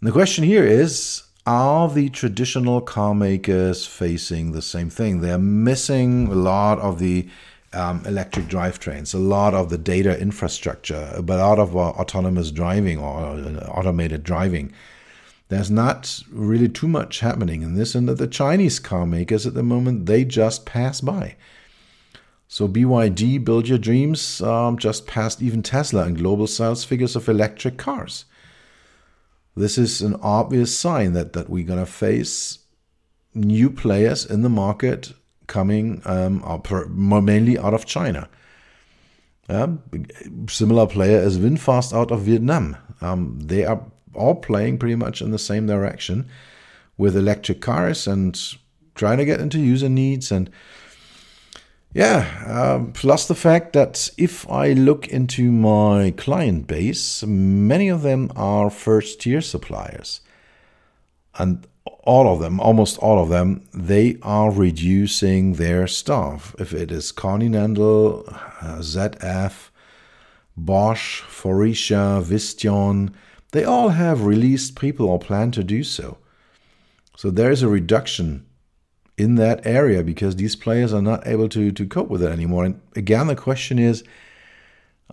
And 0.00 0.08
the 0.08 0.12
question 0.12 0.44
here 0.44 0.64
is 0.64 1.22
are 1.46 1.88
the 1.88 2.10
traditional 2.10 2.80
car 2.82 3.14
makers 3.14 3.86
facing 3.86 4.52
the 4.52 4.60
same 4.60 4.90
thing? 4.90 5.20
They're 5.20 5.38
missing 5.38 6.26
a 6.26 6.34
lot 6.34 6.78
of 6.78 6.98
the 6.98 7.28
um, 7.72 8.04
electric 8.06 8.46
drivetrains, 8.46 9.14
a 9.14 9.18
lot 9.18 9.54
of 9.54 9.70
the 9.70 9.78
data 9.78 10.18
infrastructure, 10.18 11.12
a 11.14 11.20
lot 11.20 11.58
of 11.58 11.76
uh, 11.76 11.80
autonomous 11.80 12.50
driving 12.50 12.98
or 12.98 13.20
uh, 13.20 13.66
automated 13.68 14.22
driving. 14.22 14.72
There's 15.48 15.70
not 15.70 16.22
really 16.30 16.68
too 16.68 16.88
much 16.88 17.20
happening 17.20 17.62
in 17.62 17.74
this, 17.74 17.94
and 17.94 18.08
that 18.08 18.18
the 18.18 18.26
Chinese 18.26 18.78
car 18.78 19.06
makers 19.06 19.46
at 19.46 19.54
the 19.54 19.62
moment 19.62 20.06
they 20.06 20.24
just 20.24 20.66
pass 20.66 21.00
by. 21.00 21.36
So 22.48 22.66
BYD, 22.66 23.44
Build 23.44 23.68
Your 23.68 23.78
Dreams, 23.78 24.40
um, 24.40 24.78
just 24.78 25.06
passed 25.06 25.42
even 25.42 25.62
Tesla 25.62 26.06
in 26.06 26.14
global 26.14 26.46
sales 26.46 26.84
figures 26.84 27.14
of 27.14 27.28
electric 27.28 27.76
cars. 27.76 28.24
This 29.54 29.76
is 29.76 30.00
an 30.00 30.16
obvious 30.22 30.76
sign 30.76 31.12
that, 31.12 31.34
that 31.34 31.50
we're 31.50 31.66
to 31.66 31.84
face 31.84 32.60
new 33.34 33.70
players 33.70 34.24
in 34.24 34.42
the 34.42 34.48
market 34.48 35.12
coming 35.48 36.00
um, 36.04 36.62
mainly 37.24 37.58
out 37.58 37.74
of 37.74 37.84
China. 37.84 38.28
Um, 39.48 39.82
similar 40.48 40.86
player 40.86 41.18
as 41.18 41.38
VinFast 41.38 41.92
out 41.92 42.12
of 42.12 42.20
Vietnam. 42.20 42.76
Um, 43.00 43.40
they 43.40 43.64
are 43.64 43.82
all 44.14 44.36
playing 44.36 44.78
pretty 44.78 44.94
much 44.94 45.20
in 45.20 45.30
the 45.30 45.38
same 45.38 45.66
direction 45.66 46.28
with 46.96 47.16
electric 47.16 47.60
cars 47.60 48.06
and 48.06 48.38
trying 48.94 49.18
to 49.18 49.24
get 49.24 49.40
into 49.40 49.58
user 49.58 49.88
needs 49.88 50.30
and 50.30 50.50
yeah, 51.94 52.44
um, 52.46 52.92
plus 52.92 53.26
the 53.26 53.34
fact 53.34 53.72
that 53.72 54.10
if 54.18 54.48
I 54.50 54.74
look 54.74 55.08
into 55.08 55.50
my 55.50 56.12
client 56.16 56.66
base, 56.66 57.24
many 57.24 57.88
of 57.88 58.02
them 58.02 58.30
are 58.36 58.68
first 58.68 59.22
tier 59.22 59.40
suppliers. 59.40 60.20
And 61.38 61.66
all 62.02 62.32
of 62.32 62.40
them, 62.40 62.60
almost 62.60 62.98
all 62.98 63.22
of 63.22 63.28
them, 63.28 63.62
they 63.72 64.18
are 64.22 64.50
reducing 64.50 65.54
their 65.54 65.86
staff. 65.86 66.54
If 66.58 66.72
it 66.72 66.90
is 66.90 67.12
Continental, 67.12 68.24
uh, 68.28 68.78
ZF, 68.80 69.70
Bosch, 70.56 71.22
Faurecia, 71.22 72.22
Visteon, 72.22 73.12
they 73.52 73.64
all 73.64 73.90
have 73.90 74.24
released 74.24 74.78
people 74.78 75.08
or 75.08 75.18
plan 75.18 75.50
to 75.52 75.64
do 75.64 75.82
so. 75.82 76.18
So 77.16 77.30
there 77.30 77.50
is 77.50 77.62
a 77.62 77.68
reduction 77.68 78.46
in 79.16 79.34
that 79.34 79.66
area 79.66 80.02
because 80.02 80.36
these 80.36 80.54
players 80.54 80.92
are 80.92 81.02
not 81.02 81.26
able 81.26 81.48
to, 81.48 81.72
to 81.72 81.86
cope 81.86 82.08
with 82.08 82.22
it 82.22 82.30
anymore. 82.30 82.64
And 82.64 82.80
again, 82.94 83.26
the 83.26 83.36
question 83.36 83.78
is, 83.78 84.04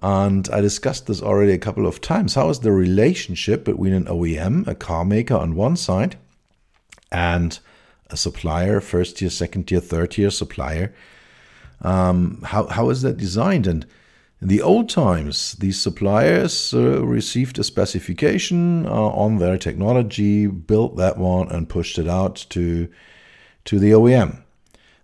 and 0.02 0.48
I 0.50 0.62
discussed 0.62 1.08
this 1.08 1.22
already 1.22 1.54
a 1.54 1.58
couple 1.58 1.88
of 1.88 2.02
times, 2.02 2.36
how 2.36 2.50
is 2.50 2.60
the 2.60 2.72
relationship 2.72 3.64
between 3.64 3.94
an 3.94 4.06
OEM, 4.06 4.68
a 4.68 4.76
car 4.76 5.06
maker 5.06 5.36
on 5.36 5.56
one 5.56 5.78
side, 5.78 6.18
and 7.12 7.60
a 8.10 8.18
supplier, 8.18 8.82
first 8.82 9.18
tier, 9.18 9.30
second 9.30 9.68
tier, 9.68 9.80
third 9.80 10.12
tier 10.12 10.30
supplier? 10.30 10.94
Um, 11.82 12.42
how, 12.44 12.68
how 12.68 12.90
is 12.90 13.02
that 13.02 13.18
designed? 13.18 13.68
And 13.68 13.86
in 14.42 14.50
the 14.50 14.62
old 14.62 14.90
times, 14.90 15.54
these 15.54 15.80
suppliers 15.80 16.74
uh, 16.74 17.06
received 17.06 17.58
a 17.58 17.64
specification 17.64 18.86
uh, 18.86 18.90
on 18.90 19.38
their 19.38 19.58
technology, 19.58 20.46
built 20.46 20.98
that 20.98 21.18
one, 21.18 21.50
and 21.50 21.70
pushed 21.70 21.98
it 21.98 22.08
out 22.08 22.46
to 22.50 22.90
to 23.66 23.80
the 23.80 23.92
OEM. 23.92 24.44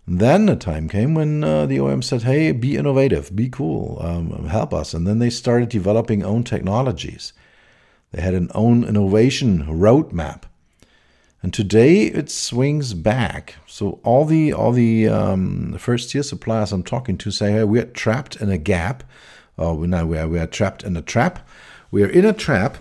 Then 0.06 0.48
a 0.48 0.56
time 0.56 0.88
came 0.88 1.14
when 1.14 1.42
uh, 1.42 1.66
the 1.66 1.78
OEM 1.78 2.04
said, 2.04 2.22
"Hey, 2.22 2.52
be 2.52 2.76
innovative, 2.76 3.34
be 3.34 3.48
cool, 3.48 3.98
um, 4.00 4.46
help 4.46 4.74
us." 4.74 4.94
And 4.94 5.06
then 5.06 5.18
they 5.18 5.30
started 5.30 5.68
developing 5.68 6.22
own 6.22 6.44
technologies. 6.44 7.32
They 8.12 8.20
had 8.20 8.34
an 8.34 8.50
own 8.54 8.84
innovation 8.84 9.64
roadmap, 9.64 10.42
and 11.42 11.52
today 11.52 12.04
it 12.04 12.30
swings 12.30 12.94
back. 12.94 13.56
So 13.66 14.00
all 14.04 14.24
the 14.24 14.52
all 14.52 14.72
the 14.72 15.08
um, 15.08 15.76
first 15.78 16.10
tier 16.10 16.22
suppliers 16.22 16.72
I'm 16.72 16.84
talking 16.84 17.18
to 17.18 17.30
say, 17.30 17.52
"Hey, 17.52 17.64
we're 17.64 17.84
trapped 17.84 18.36
in 18.36 18.48
a 18.50 18.58
gap. 18.58 19.02
Oh, 19.58 19.84
now 19.84 20.06
we 20.06 20.18
are 20.18 20.28
we 20.28 20.38
are 20.38 20.46
trapped 20.46 20.84
in 20.84 20.96
a 20.96 21.02
trap. 21.02 21.46
We 21.90 22.02
are 22.04 22.08
in 22.08 22.24
a 22.24 22.32
trap." 22.32 22.78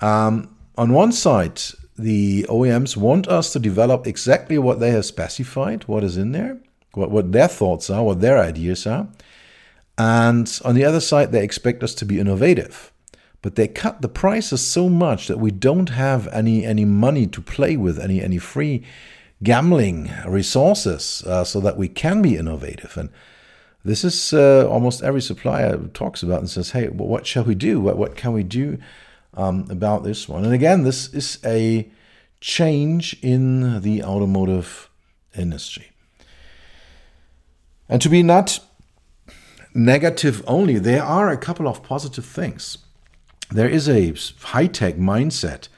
Um, 0.00 0.56
on 0.76 0.92
one 0.92 1.12
side, 1.12 1.60
the 1.96 2.44
OEMs 2.48 2.96
want 2.96 3.28
us 3.28 3.52
to 3.52 3.58
develop 3.58 4.06
exactly 4.06 4.58
what 4.58 4.80
they 4.80 4.90
have 4.90 5.04
specified, 5.04 5.84
what 5.84 6.02
is 6.02 6.16
in 6.16 6.32
there, 6.32 6.58
what, 6.92 7.10
what 7.10 7.32
their 7.32 7.48
thoughts 7.48 7.90
are, 7.90 8.02
what 8.02 8.20
their 8.20 8.38
ideas 8.38 8.86
are. 8.86 9.06
And 9.96 10.60
on 10.64 10.74
the 10.74 10.84
other 10.84 11.00
side, 11.00 11.30
they 11.30 11.44
expect 11.44 11.84
us 11.84 11.94
to 11.96 12.04
be 12.04 12.18
innovative. 12.18 12.92
But 13.44 13.56
they 13.56 13.68
cut 13.68 14.00
the 14.00 14.08
prices 14.08 14.66
so 14.66 14.88
much 14.88 15.28
that 15.28 15.38
we 15.38 15.50
don't 15.50 15.90
have 15.90 16.28
any, 16.32 16.64
any 16.64 16.86
money 16.86 17.26
to 17.26 17.42
play 17.42 17.76
with, 17.76 17.98
any, 18.00 18.22
any 18.22 18.38
free 18.38 18.82
gambling 19.42 20.10
resources 20.26 21.22
uh, 21.26 21.44
so 21.44 21.60
that 21.60 21.76
we 21.76 21.88
can 21.88 22.22
be 22.22 22.38
innovative. 22.38 22.96
And 22.96 23.10
this 23.84 24.02
is 24.02 24.32
uh, 24.32 24.66
almost 24.66 25.02
every 25.02 25.20
supplier 25.20 25.76
talks 25.92 26.22
about 26.22 26.38
and 26.38 26.48
says, 26.48 26.70
hey, 26.70 26.88
well, 26.88 27.06
what 27.06 27.26
shall 27.26 27.44
we 27.44 27.54
do? 27.54 27.80
What, 27.80 27.98
what 27.98 28.16
can 28.16 28.32
we 28.32 28.44
do 28.44 28.78
um, 29.36 29.66
about 29.70 30.04
this 30.04 30.28
one. 30.28 30.44
And 30.44 30.54
again, 30.54 30.82
this 30.84 31.12
is 31.12 31.38
a 31.44 31.90
change 32.40 33.16
in 33.22 33.80
the 33.82 34.02
automotive 34.02 34.88
industry. 35.36 35.90
And 37.88 38.00
to 38.00 38.08
be 38.08 38.22
not 38.22 38.60
negative 39.74 40.42
only, 40.46 40.78
there 40.78 41.02
are 41.02 41.30
a 41.30 41.36
couple 41.36 41.68
of 41.68 41.82
positive 41.82 42.24
things. 42.24 42.78
There 43.50 43.68
is 43.68 43.88
a 43.88 44.14
high 44.46 44.66
tech 44.66 44.96
mindset 44.96 45.68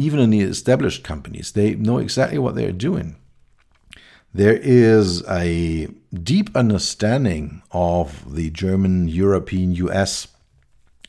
even 0.00 0.18
in 0.18 0.30
the 0.30 0.40
established 0.40 1.04
companies, 1.04 1.52
they 1.52 1.74
know 1.74 1.98
exactly 1.98 2.38
what 2.38 2.54
they're 2.54 2.72
doing. 2.72 3.16
There 4.32 4.56
is 4.56 5.22
a 5.28 5.88
deep 6.14 6.56
understanding 6.56 7.62
of 7.70 8.34
the 8.34 8.50
German, 8.50 9.08
European, 9.08 9.74
US 9.74 10.28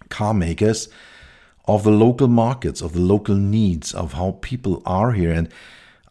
car 0.10 0.34
makers 0.34 0.90
of 1.66 1.84
the 1.84 1.92
local 1.92 2.28
markets, 2.28 2.82
of 2.82 2.94
the 2.94 3.00
local 3.00 3.36
needs, 3.36 3.94
of 3.94 4.14
how 4.14 4.40
people 4.42 4.82
are 4.86 5.14
here. 5.14 5.32
And 5.32 5.48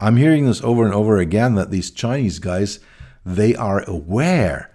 I'm 0.00 0.17
hearing 0.17 0.47
this 0.47 0.62
over 0.62 0.85
and 0.85 0.95
over 0.95 1.19
again 1.19 1.57
that 1.57 1.71
these 1.71 1.91
Chinese 1.91 2.39
guys, 2.39 2.81
they 3.27 3.55
are 3.57 3.85
aware 3.87 4.71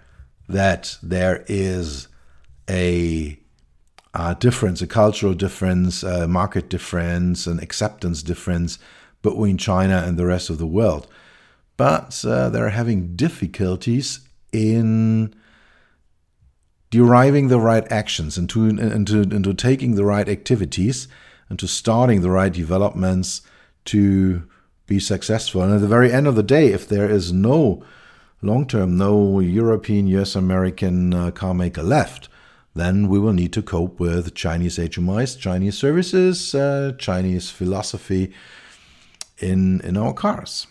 that 0.48 0.96
there 1.02 1.44
is 1.48 2.06
a, 2.70 3.38
a 4.18 4.34
difference, 4.34 4.80
a 4.80 4.86
cultural 4.86 5.34
difference, 5.34 6.02
a 6.02 6.26
market 6.26 6.70
difference, 6.70 7.46
an 7.46 7.60
acceptance 7.60 8.22
difference 8.22 8.78
between 9.20 9.58
China 9.58 10.02
and 10.06 10.18
the 10.18 10.24
rest 10.24 10.48
of 10.48 10.58
the 10.58 10.66
world. 10.66 11.06
But 11.76 12.24
uh, 12.24 12.48
they're 12.48 12.70
having 12.70 13.14
difficulties 13.14 14.20
in 14.52 15.34
deriving 16.90 17.48
the 17.48 17.60
right 17.60 17.90
actions, 17.92 18.38
into, 18.38 18.64
into, 18.66 19.20
into 19.20 19.52
taking 19.52 19.96
the 19.96 20.04
right 20.04 20.28
activities, 20.28 21.08
into 21.50 21.68
starting 21.68 22.22
the 22.22 22.30
right 22.30 22.52
developments 22.52 23.42
to 23.86 24.48
be 24.86 24.98
successful. 24.98 25.60
And 25.60 25.74
at 25.74 25.82
the 25.82 25.88
very 25.88 26.10
end 26.10 26.26
of 26.26 26.36
the 26.36 26.42
day, 26.42 26.72
if 26.72 26.88
there 26.88 27.10
is 27.10 27.32
no 27.32 27.84
long 28.40 28.66
term, 28.66 28.96
no 28.96 29.40
European, 29.40 30.06
US 30.06 30.34
American 30.34 31.12
uh, 31.12 31.30
car 31.32 31.52
maker 31.52 31.82
left, 31.82 32.30
then 32.76 33.08
we 33.08 33.18
will 33.18 33.32
need 33.32 33.52
to 33.54 33.62
cope 33.62 33.98
with 33.98 34.34
Chinese 34.34 34.78
HMIs, 34.78 35.38
Chinese 35.38 35.76
services, 35.78 36.54
uh, 36.54 36.92
Chinese 36.98 37.50
philosophy 37.50 38.32
in, 39.38 39.80
in 39.80 39.96
our 39.96 40.12
cars. 40.12 40.66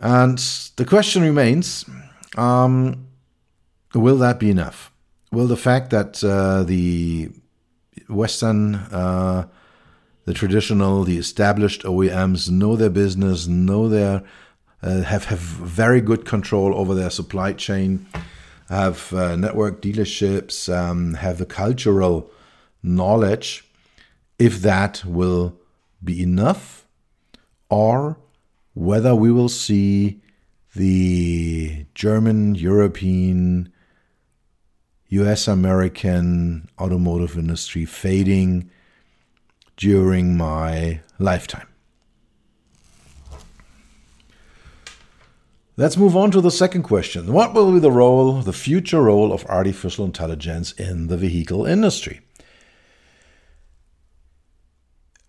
And 0.00 0.38
the 0.76 0.84
question 0.84 1.22
remains 1.22 1.84
um, 2.36 3.06
will 3.94 4.18
that 4.18 4.38
be 4.38 4.50
enough? 4.50 4.90
Will 5.32 5.46
the 5.46 5.56
fact 5.56 5.90
that 5.90 6.22
uh, 6.22 6.64
the 6.64 7.30
Western 8.08 8.74
uh, 8.74 9.46
the 10.24 10.34
traditional, 10.34 11.04
the 11.04 11.18
established 11.18 11.82
OEMs 11.82 12.50
know 12.50 12.76
their 12.76 12.90
business, 12.90 13.46
know 13.46 13.88
their 13.88 14.22
uh, 14.82 15.02
have 15.02 15.26
have 15.26 15.38
very 15.38 16.00
good 16.00 16.24
control 16.24 16.74
over 16.74 16.94
their 16.94 17.10
supply 17.10 17.52
chain, 17.52 18.06
have 18.68 19.12
uh, 19.12 19.36
network 19.36 19.82
dealerships, 19.82 20.72
um, 20.74 21.14
have 21.14 21.38
the 21.38 21.46
cultural 21.46 22.30
knowledge. 22.82 23.64
If 24.38 24.60
that 24.62 25.04
will 25.04 25.56
be 26.02 26.22
enough, 26.22 26.86
or 27.70 28.18
whether 28.74 29.14
we 29.14 29.30
will 29.30 29.48
see 29.48 30.20
the 30.74 31.86
German, 31.94 32.54
European, 32.54 33.72
US 35.08 35.46
American 35.46 36.68
automotive 36.78 37.38
industry 37.38 37.84
fading 37.84 38.70
during 39.76 40.36
my 40.36 41.00
lifetime. 41.18 41.73
Let's 45.76 45.96
move 45.96 46.16
on 46.16 46.30
to 46.30 46.40
the 46.40 46.50
second 46.50 46.84
question. 46.84 47.32
What 47.32 47.52
will 47.52 47.72
be 47.72 47.80
the 47.80 47.90
role, 47.90 48.40
the 48.40 48.52
future 48.52 49.02
role 49.02 49.32
of 49.32 49.44
artificial 49.46 50.04
intelligence 50.04 50.72
in 50.72 51.08
the 51.08 51.16
vehicle 51.16 51.66
industry? 51.66 52.20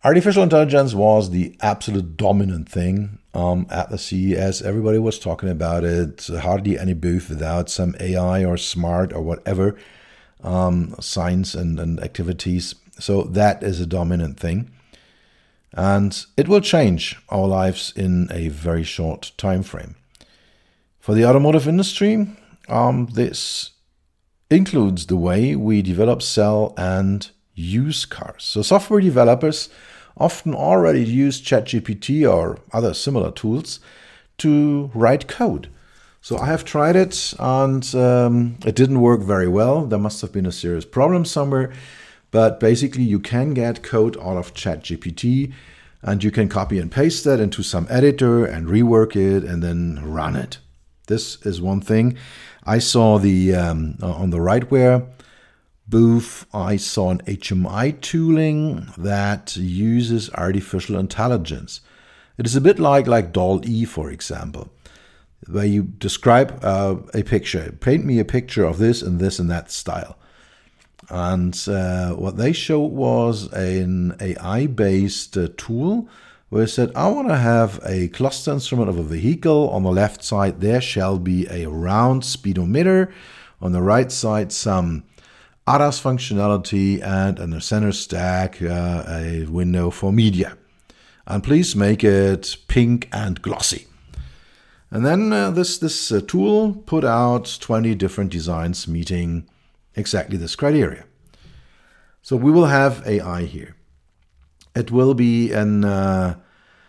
Artificial 0.04 0.44
intelligence 0.44 0.94
was 0.94 1.32
the 1.32 1.56
absolute 1.62 2.16
dominant 2.16 2.70
thing 2.70 3.18
um, 3.34 3.66
at 3.72 3.90
the 3.90 3.98
CES. 3.98 4.62
Everybody 4.62 5.00
was 5.00 5.18
talking 5.18 5.50
about 5.50 5.84
it. 5.84 6.28
Hardly 6.28 6.78
any 6.78 6.94
booth 6.94 7.30
without 7.30 7.70
some 7.70 7.96
AI 8.00 8.46
or 8.46 8.56
smart 8.56 9.14
or 9.14 9.22
whatever 9.22 9.76
um, 10.44 10.96
science 11.00 11.56
and, 11.56 11.80
and 11.80 12.00
activities 12.02 12.76
so 13.00 13.24
that 13.24 13.64
is 13.64 13.80
a 13.80 13.86
dominant 13.86 14.40
thing. 14.40 14.72
And 15.74 16.26
it 16.38 16.48
will 16.48 16.62
change 16.62 17.18
our 17.30 17.48
lives 17.48 17.92
in 17.96 18.30
a 18.32 18.48
very 18.48 18.84
short 18.84 19.32
time 19.38 19.64
frame. 19.64 19.96
For 21.06 21.14
the 21.14 21.24
automotive 21.24 21.68
industry, 21.68 22.28
um, 22.68 23.06
this 23.14 23.74
includes 24.50 25.06
the 25.06 25.16
way 25.16 25.56
we 25.56 25.84
develop, 25.84 26.24
sell, 26.24 26.74
and 26.78 27.30
use 27.54 28.06
cars. 28.06 28.44
So 28.44 28.64
software 28.64 29.02
developers 29.02 29.70
often 30.18 30.56
already 30.56 31.04
use 31.04 31.40
ChatGPT 31.40 32.28
or 32.28 32.58
other 32.74 32.96
similar 32.96 33.30
tools 33.30 33.80
to 34.40 34.90
write 34.96 35.28
code. 35.28 35.70
So 36.22 36.40
I 36.40 36.48
have 36.48 36.66
tried 36.66 36.96
it 36.96 37.36
and 37.38 37.86
um, 37.94 38.58
it 38.66 38.74
didn't 38.74 39.00
work 39.00 39.22
very 39.22 39.48
well. 39.48 39.86
There 39.86 40.00
must 40.00 40.22
have 40.22 40.32
been 40.32 40.48
a 40.48 40.52
serious 40.52 40.86
problem 40.86 41.24
somewhere. 41.24 41.72
But 42.32 42.60
basically, 42.60 43.04
you 43.04 43.20
can 43.20 43.54
get 43.54 43.84
code 43.84 44.18
out 44.18 44.38
of 44.38 44.56
ChatGPT 44.56 45.54
and 46.02 46.24
you 46.24 46.32
can 46.32 46.50
copy 46.50 46.80
and 46.80 46.92
paste 46.92 47.26
that 47.26 47.40
into 47.40 47.62
some 47.62 47.86
editor 47.92 48.44
and 48.44 48.66
rework 48.66 49.16
it 49.16 49.44
and 49.44 49.62
then 49.62 50.00
run 50.04 50.36
it. 50.36 50.58
This 51.06 51.46
is 51.46 51.62
one 51.62 51.82
thing. 51.82 52.18
I 52.64 52.80
saw 52.80 53.20
the 53.20 53.56
um, 53.56 53.98
uh, 54.02 54.12
on 54.12 54.32
the 54.32 54.38
Rightware 54.38 55.08
booth, 55.88 56.46
I 56.54 56.78
saw 56.78 57.12
an 57.12 57.20
HMI 57.20 58.00
tooling 58.02 58.88
that 58.98 59.56
uses 59.56 60.30
artificial 60.32 60.98
intelligence. 60.98 61.82
It 62.38 62.46
is 62.46 62.56
a 62.56 62.62
bit 62.62 62.80
like 62.80 63.08
like 63.08 63.32
DALL-E, 63.32 63.86
for 63.86 64.12
example, 64.12 64.70
where 65.48 65.66
you 65.66 65.84
describe 65.84 66.60
uh, 66.64 66.98
a 67.14 67.24
picture, 67.24 67.72
paint 67.80 68.06
me 68.06 68.20
a 68.20 68.26
picture 68.26 68.66
of 68.66 68.78
this 68.78 69.02
and 69.02 69.20
this 69.20 69.40
and 69.40 69.50
that 69.50 69.72
style. 69.72 70.18
And 71.10 71.56
uh, 71.68 72.14
what 72.14 72.38
they 72.38 72.52
showed 72.52 72.92
was 72.92 73.52
an 73.54 74.16
AI 74.20 74.66
based 74.66 75.38
uh, 75.38 75.50
tool 75.56 76.10
where 76.50 76.64
it 76.64 76.70
said, 76.70 76.92
I 76.96 77.08
want 77.08 77.28
to 77.30 77.38
have 77.38 77.80
a 77.86 78.08
cluster 78.10 78.52
instrument 78.52 78.90
of 78.90 78.98
a 78.98 79.04
vehicle. 79.04 79.70
On 79.70 79.84
the 79.84 79.92
left 79.92 80.24
side, 80.24 80.62
there 80.62 80.82
shall 80.82 81.18
be 81.18 81.48
a 81.50 81.68
round 81.68 82.24
speedometer. 82.24 83.14
On 83.62 83.72
the 83.72 83.82
right 83.82 84.12
side, 84.12 84.52
some 84.52 85.04
ADAS 85.68 86.00
functionality, 86.02 87.02
and 87.02 87.40
in 87.40 87.50
the 87.50 87.62
center 87.62 87.92
stack, 87.92 88.62
uh, 88.62 89.04
a 89.08 89.46
window 89.46 89.90
for 89.90 90.14
media. 90.14 90.58
And 91.26 91.44
please 91.44 91.76
make 91.76 92.04
it 92.04 92.58
pink 92.68 93.10
and 93.12 93.42
glossy. 93.42 93.88
And 94.92 95.06
then 95.06 95.34
uh, 95.34 95.50
this, 95.50 95.80
this 95.80 96.12
uh, 96.12 96.22
tool 96.28 96.74
put 96.86 97.04
out 97.04 97.58
20 97.60 97.96
different 97.96 98.32
designs 98.32 98.88
meeting 98.88 99.50
exactly 99.96 100.38
this 100.38 100.56
criteria. 100.56 101.06
So 102.22 102.36
we 102.36 102.52
will 102.52 102.66
have 102.66 103.06
AI 103.08 103.44
here. 103.44 103.75
It 104.76 104.92
will 104.92 105.14
be 105.14 105.52
an 105.52 105.86
uh, 105.86 106.36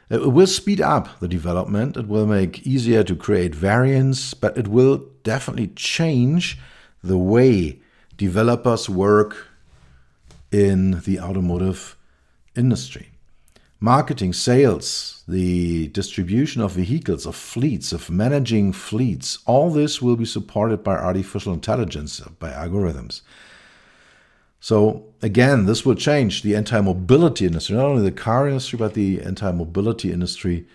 it 0.09 0.33
will 0.33 0.47
speed 0.47 0.81
up 0.81 1.19
the 1.19 1.29
development. 1.29 1.97
It 1.97 2.07
will 2.07 2.27
make 2.27 2.65
easier 2.67 3.03
to 3.05 3.17
create 3.17 3.55
variants, 3.55 4.35
but 4.35 4.57
it 4.57 4.69
will 4.69 5.05
definitely 5.25 5.69
change 5.69 6.59
the 7.03 7.19
way 7.19 7.81
developers 8.17 8.89
work 8.89 9.49
in 10.53 11.01
the 11.01 11.19
automotive 11.19 11.97
industry. 12.55 13.11
Marketing, 13.81 14.33
sales, 14.33 15.23
the 15.29 15.89
distribution 15.89 16.63
of 16.63 16.73
vehicles, 16.73 17.27
of 17.27 17.37
fleets, 17.37 17.93
of 17.93 18.09
managing 18.09 18.73
fleets, 18.73 19.39
all 19.45 19.71
this 19.71 20.01
will 20.01 20.17
be 20.17 20.25
supported 20.25 20.83
by 20.83 20.97
artificial 20.97 21.53
intelligence, 21.53 22.21
by 22.39 22.51
algorithms. 22.51 23.21
So, 24.67 25.05
again, 25.23 25.67
this 25.67 25.87
will 25.87 25.95
change 25.95 26.43
the 26.43 26.55
entire 26.55 26.83
mobility 26.83 27.47
industry, 27.47 27.77
not 27.77 27.85
only 27.85 28.03
the 28.03 28.11
car 28.11 28.49
industry, 28.49 28.77
but 28.77 28.95
the 28.95 29.21
entire 29.21 29.53
mobility 29.53 30.11
industry 30.11 30.67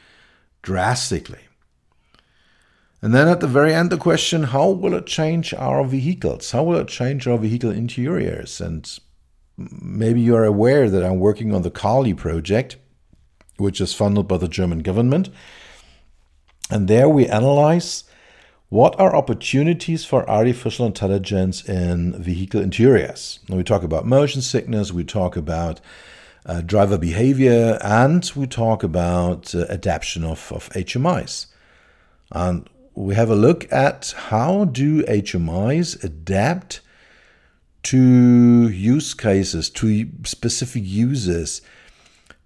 drastically. 0.61 1.41
And 3.01 3.13
then 3.13 3.27
at 3.27 3.41
the 3.41 3.47
very 3.47 3.73
end, 3.73 3.89
the 3.89 3.97
question 3.97 4.43
how 4.43 4.69
will 4.69 4.93
it 4.93 5.07
change 5.07 5.53
our 5.55 5.83
vehicles? 5.83 6.51
How 6.51 6.63
will 6.63 6.77
it 6.77 6.87
change 6.87 7.27
our 7.27 7.37
vehicle 7.37 7.71
interiors? 7.71 8.61
And 8.61 8.97
maybe 9.57 10.21
you're 10.21 10.45
aware 10.45 10.89
that 10.89 11.03
I'm 11.03 11.19
working 11.19 11.53
on 11.53 11.63
the 11.63 11.69
KARLI 11.69 12.13
project 12.15 12.77
which 13.57 13.81
is 13.81 13.93
funded 13.93 14.25
by 14.25 14.37
the 14.37 14.47
German 14.47 14.79
government. 14.79 15.27
And 16.69 16.87
there 16.87 17.09
we 17.09 17.27
analyze 17.27 18.05
what 18.71 18.97
are 18.97 19.13
opportunities 19.13 20.05
for 20.05 20.27
artificial 20.29 20.85
intelligence 20.85 21.67
in 21.67 22.13
vehicle 22.23 22.61
interiors. 22.61 23.41
We 23.49 23.63
talk 23.63 23.83
about 23.83 24.05
motion 24.05 24.41
sickness, 24.41 24.93
we 24.93 25.03
talk 25.03 25.35
about 25.35 25.81
uh, 26.45 26.61
driver 26.61 26.97
behavior, 26.97 27.77
and 27.81 28.31
we 28.33 28.47
talk 28.47 28.81
about 28.81 29.53
uh, 29.53 29.65
adaptation 29.67 30.23
of, 30.23 30.53
of 30.53 30.69
HMIs. 30.69 31.47
And 32.31 32.65
we 32.95 33.13
have 33.13 33.29
a 33.29 33.35
look 33.35 33.69
at 33.73 34.13
how 34.29 34.63
do 34.63 35.03
HMIs 35.03 36.01
adapt 36.01 36.79
to 37.83 38.69
use 38.69 39.13
cases, 39.13 39.69
to 39.71 40.07
specific 40.23 40.83
uses, 40.85 41.61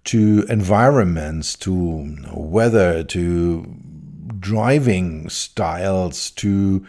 to 0.06 0.44
environments, 0.48 1.54
to 1.58 2.16
weather, 2.32 3.04
to 3.04 3.76
driving 4.38 5.28
styles, 5.28 6.30
to 6.32 6.86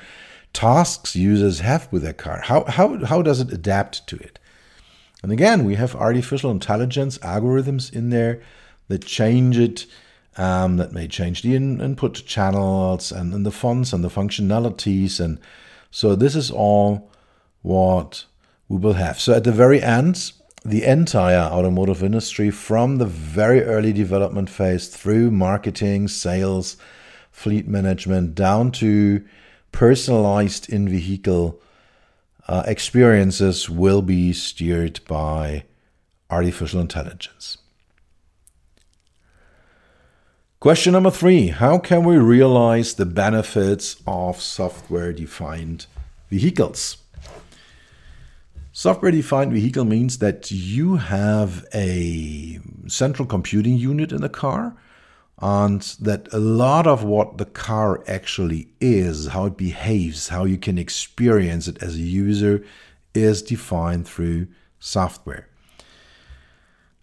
tasks 0.54 1.16
users 1.16 1.60
have 1.60 1.88
with 1.92 2.02
their 2.02 2.14
car. 2.14 2.42
How, 2.42 2.64
how, 2.66 3.06
how 3.06 3.22
does 3.22 3.40
it 3.40 3.52
adapt 3.52 4.08
to 4.08 4.16
it? 4.18 4.40
And 5.24 5.32
again, 5.32 5.66
we 5.66 5.76
have 5.76 5.96
artificial 5.96 6.52
intelligence 6.52 7.18
algorithms 7.20 7.94
in 7.94 8.10
there 8.10 8.42
that 8.88 9.06
change 9.06 9.58
it, 9.58 9.86
um, 10.38 10.78
that 10.78 10.94
may 10.94 11.08
change 11.08 11.42
the 11.42 11.56
in, 11.56 11.82
input 11.82 12.24
channels 12.26 13.12
and, 13.12 13.34
and 13.34 13.46
the 13.46 13.52
fonts 13.52 13.94
and 13.94 14.04
the 14.04 14.10
functionalities. 14.10 15.20
And 15.20 15.40
so 15.92 16.16
this 16.16 16.36
is 16.36 16.52
all 16.52 17.12
what 17.62 18.26
we 18.70 18.78
will 18.78 18.94
have. 18.94 19.20
So 19.20 19.34
at 19.34 19.44
the 19.44 19.52
very 19.52 19.82
end, 19.82 20.32
the 20.64 20.84
entire 20.84 21.50
automotive 21.52 22.04
industry 22.04 22.52
from 22.52 22.98
the 22.98 23.06
very 23.06 23.64
early 23.64 23.94
development 23.94 24.50
phase 24.50 24.88
through 24.88 25.32
marketing, 25.32 26.08
sales, 26.08 26.78
fleet 27.38 27.68
management, 27.68 28.34
down 28.34 28.72
to 28.72 29.24
personalized 29.72 30.68
in 30.74 30.90
vehicle 30.90 31.62
uh, 32.48 32.64
experiences 32.66 33.70
will 33.70 34.02
be 34.02 34.34
steered 34.34 35.00
by 35.08 35.64
artificial 36.32 36.82
intelligence. 36.82 37.60
Question 40.60 40.94
number 40.94 41.12
three 41.12 41.50
How 41.50 41.78
can 41.78 42.04
we 42.04 42.18
realize 42.18 42.96
the 42.96 43.06
benefits 43.06 44.02
of 44.08 44.42
software 44.42 45.14
defined 45.14 45.86
vehicles? 46.32 46.98
Software 48.72 49.12
defined 49.12 49.52
vehicle 49.52 49.86
means 49.86 50.18
that 50.18 50.50
you 50.50 50.96
have 50.96 51.68
a 51.72 52.60
central 52.88 53.28
computing 53.28 53.78
unit 53.78 54.12
in 54.12 54.22
the 54.22 54.30
car 54.44 54.76
and 55.40 55.82
that 56.00 56.28
a 56.34 56.40
lot 56.40 56.88
of 56.88 57.04
what 57.04 57.38
the 57.38 57.46
car 57.46 58.04
actually 58.08 58.70
is, 58.82 59.28
how 59.28 59.46
it 59.46 59.58
behaves, 59.58 60.30
how 60.30 60.46
you 60.46 60.58
can 60.58 60.78
experience 60.78 61.68
it 61.68 61.82
as 61.82 61.96
a 61.96 62.00
user, 62.00 62.66
is 63.14 63.42
defined 63.42 64.08
through 64.08 64.48
software. 64.80 65.48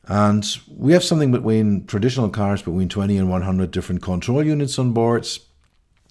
And 0.07 0.45
we 0.69 0.93
have 0.93 1.05
something 1.05 1.33
between 1.33 1.87
traditional 1.87 2.29
cars, 2.29 2.63
between 2.63 2.89
20 2.89 3.17
and 3.17 3.31
100 3.31 3.71
different 3.71 4.03
control 4.03 4.45
units 4.45 4.79
on 4.79 4.93
boards, 4.93 5.41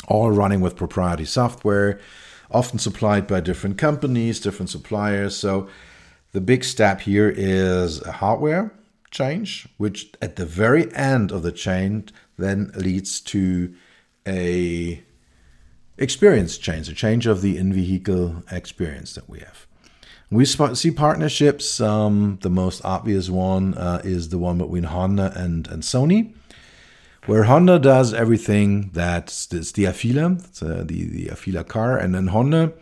all 0.08 0.32
running 0.32 0.62
with 0.62 0.76
proprietary 0.76 1.26
software 1.26 2.00
often 2.54 2.80
supplied 2.80 3.28
by 3.28 3.42
different 3.42 3.78
companies, 3.78 4.40
different 4.40 4.70
suppliers. 4.70 5.36
So 5.36 5.68
the 6.32 6.42
big 6.42 6.64
step 6.64 7.02
here 7.02 7.34
is 7.36 8.06
hardware 8.06 8.72
change, 9.14 9.68
which 9.78 10.12
at 10.22 10.36
the 10.36 10.46
very 10.46 10.94
end 10.94 11.32
of 11.32 11.44
the 11.44 11.52
chain 11.52 12.06
then 12.38 12.72
leads 12.76 13.22
to 13.22 13.74
a 14.28 15.02
experience 15.98 16.58
change, 16.58 16.90
a 16.90 16.94
change 16.94 17.26
of 17.26 17.42
the 17.42 17.58
in-vehicle 17.58 18.44
experience 18.52 19.14
that 19.14 19.30
we 19.30 19.40
have. 19.40 19.66
We 20.30 20.46
see 20.46 20.92
partnerships. 20.92 21.80
Um, 21.80 22.40
the 22.42 22.50
most 22.50 22.84
obvious 22.84 23.30
one 23.30 23.76
uh, 23.76 24.02
is 24.04 24.30
the 24.30 24.40
one 24.40 24.58
between 24.58 24.84
Honda 24.84 25.32
and, 25.36 25.68
and 25.68 25.84
Sony 25.84 26.34
where 27.26 27.44
Honda 27.44 27.80
does 27.80 28.14
everything 28.14 28.90
that's, 28.94 29.46
that's 29.46 29.72
the 29.72 29.86
Afeela, 29.86 30.62
uh, 30.62 30.84
the, 30.84 31.06
the 31.06 31.26
Afeela 31.28 31.68
car, 31.68 31.98
and 31.98 32.14
then 32.14 32.28
Honda 32.28 32.74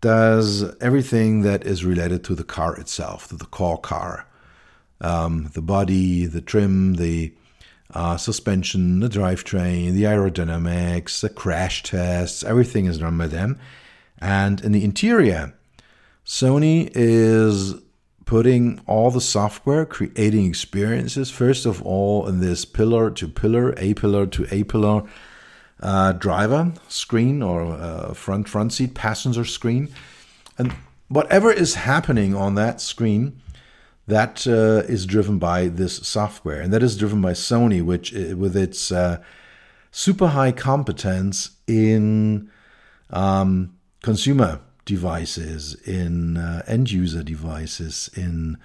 does 0.00 0.76
everything 0.80 1.42
that 1.42 1.64
is 1.64 1.84
related 1.84 2.24
to 2.24 2.34
the 2.34 2.44
car 2.44 2.76
itself, 2.76 3.28
to 3.28 3.36
the 3.36 3.46
core 3.46 3.78
car. 3.78 4.26
Um, 5.02 5.50
the 5.52 5.60
body, 5.60 6.24
the 6.26 6.40
trim, 6.40 6.94
the 6.94 7.34
uh, 7.92 8.16
suspension, 8.16 9.00
the 9.00 9.08
drivetrain, 9.08 9.92
the 9.92 10.04
aerodynamics, 10.04 11.20
the 11.20 11.28
crash 11.28 11.82
tests, 11.82 12.42
everything 12.42 12.86
is 12.86 12.98
done 12.98 13.18
by 13.18 13.26
them. 13.26 13.58
And 14.18 14.60
in 14.62 14.72
the 14.72 14.84
interior, 14.84 15.52
Sony 16.24 16.90
is 16.94 17.74
putting 18.24 18.80
all 18.86 19.10
the 19.10 19.20
software, 19.20 19.84
creating 19.84 20.46
experiences, 20.46 21.30
first 21.30 21.66
of 21.66 21.82
all, 21.82 22.26
in 22.26 22.40
this 22.40 22.64
pillar 22.64 23.10
to 23.10 23.28
pillar, 23.28 23.74
A 23.76 23.94
pillar 23.94 24.26
to 24.26 24.46
A 24.50 24.64
pillar 24.64 25.02
uh, 25.80 26.12
driver 26.12 26.72
screen 26.88 27.42
or 27.42 27.72
uh, 27.72 28.14
front 28.14 28.48
front 28.48 28.72
seat 28.72 28.94
passenger 28.94 29.44
screen. 29.44 29.92
And 30.56 30.72
whatever 31.08 31.52
is 31.52 31.74
happening 31.74 32.34
on 32.34 32.54
that 32.54 32.80
screen, 32.80 33.40
that 34.06 34.46
uh, 34.46 34.86
is 34.88 35.06
driven 35.06 35.38
by 35.38 35.68
this 35.68 35.96
software. 35.98 36.60
And 36.60 36.72
that 36.72 36.82
is 36.82 36.96
driven 36.96 37.20
by 37.20 37.32
Sony, 37.32 37.82
which 37.82 38.14
uh, 38.14 38.36
with 38.36 38.56
its 38.56 38.90
uh, 38.90 39.22
super 39.90 40.28
high 40.28 40.52
competence 40.52 41.50
in 41.66 42.50
um, 43.10 43.76
consumer 44.02 44.60
devices, 44.84 45.74
in 45.86 46.36
uh, 46.36 46.62
end 46.66 46.90
user 46.90 47.22
devices, 47.22 48.10
in 48.16 48.58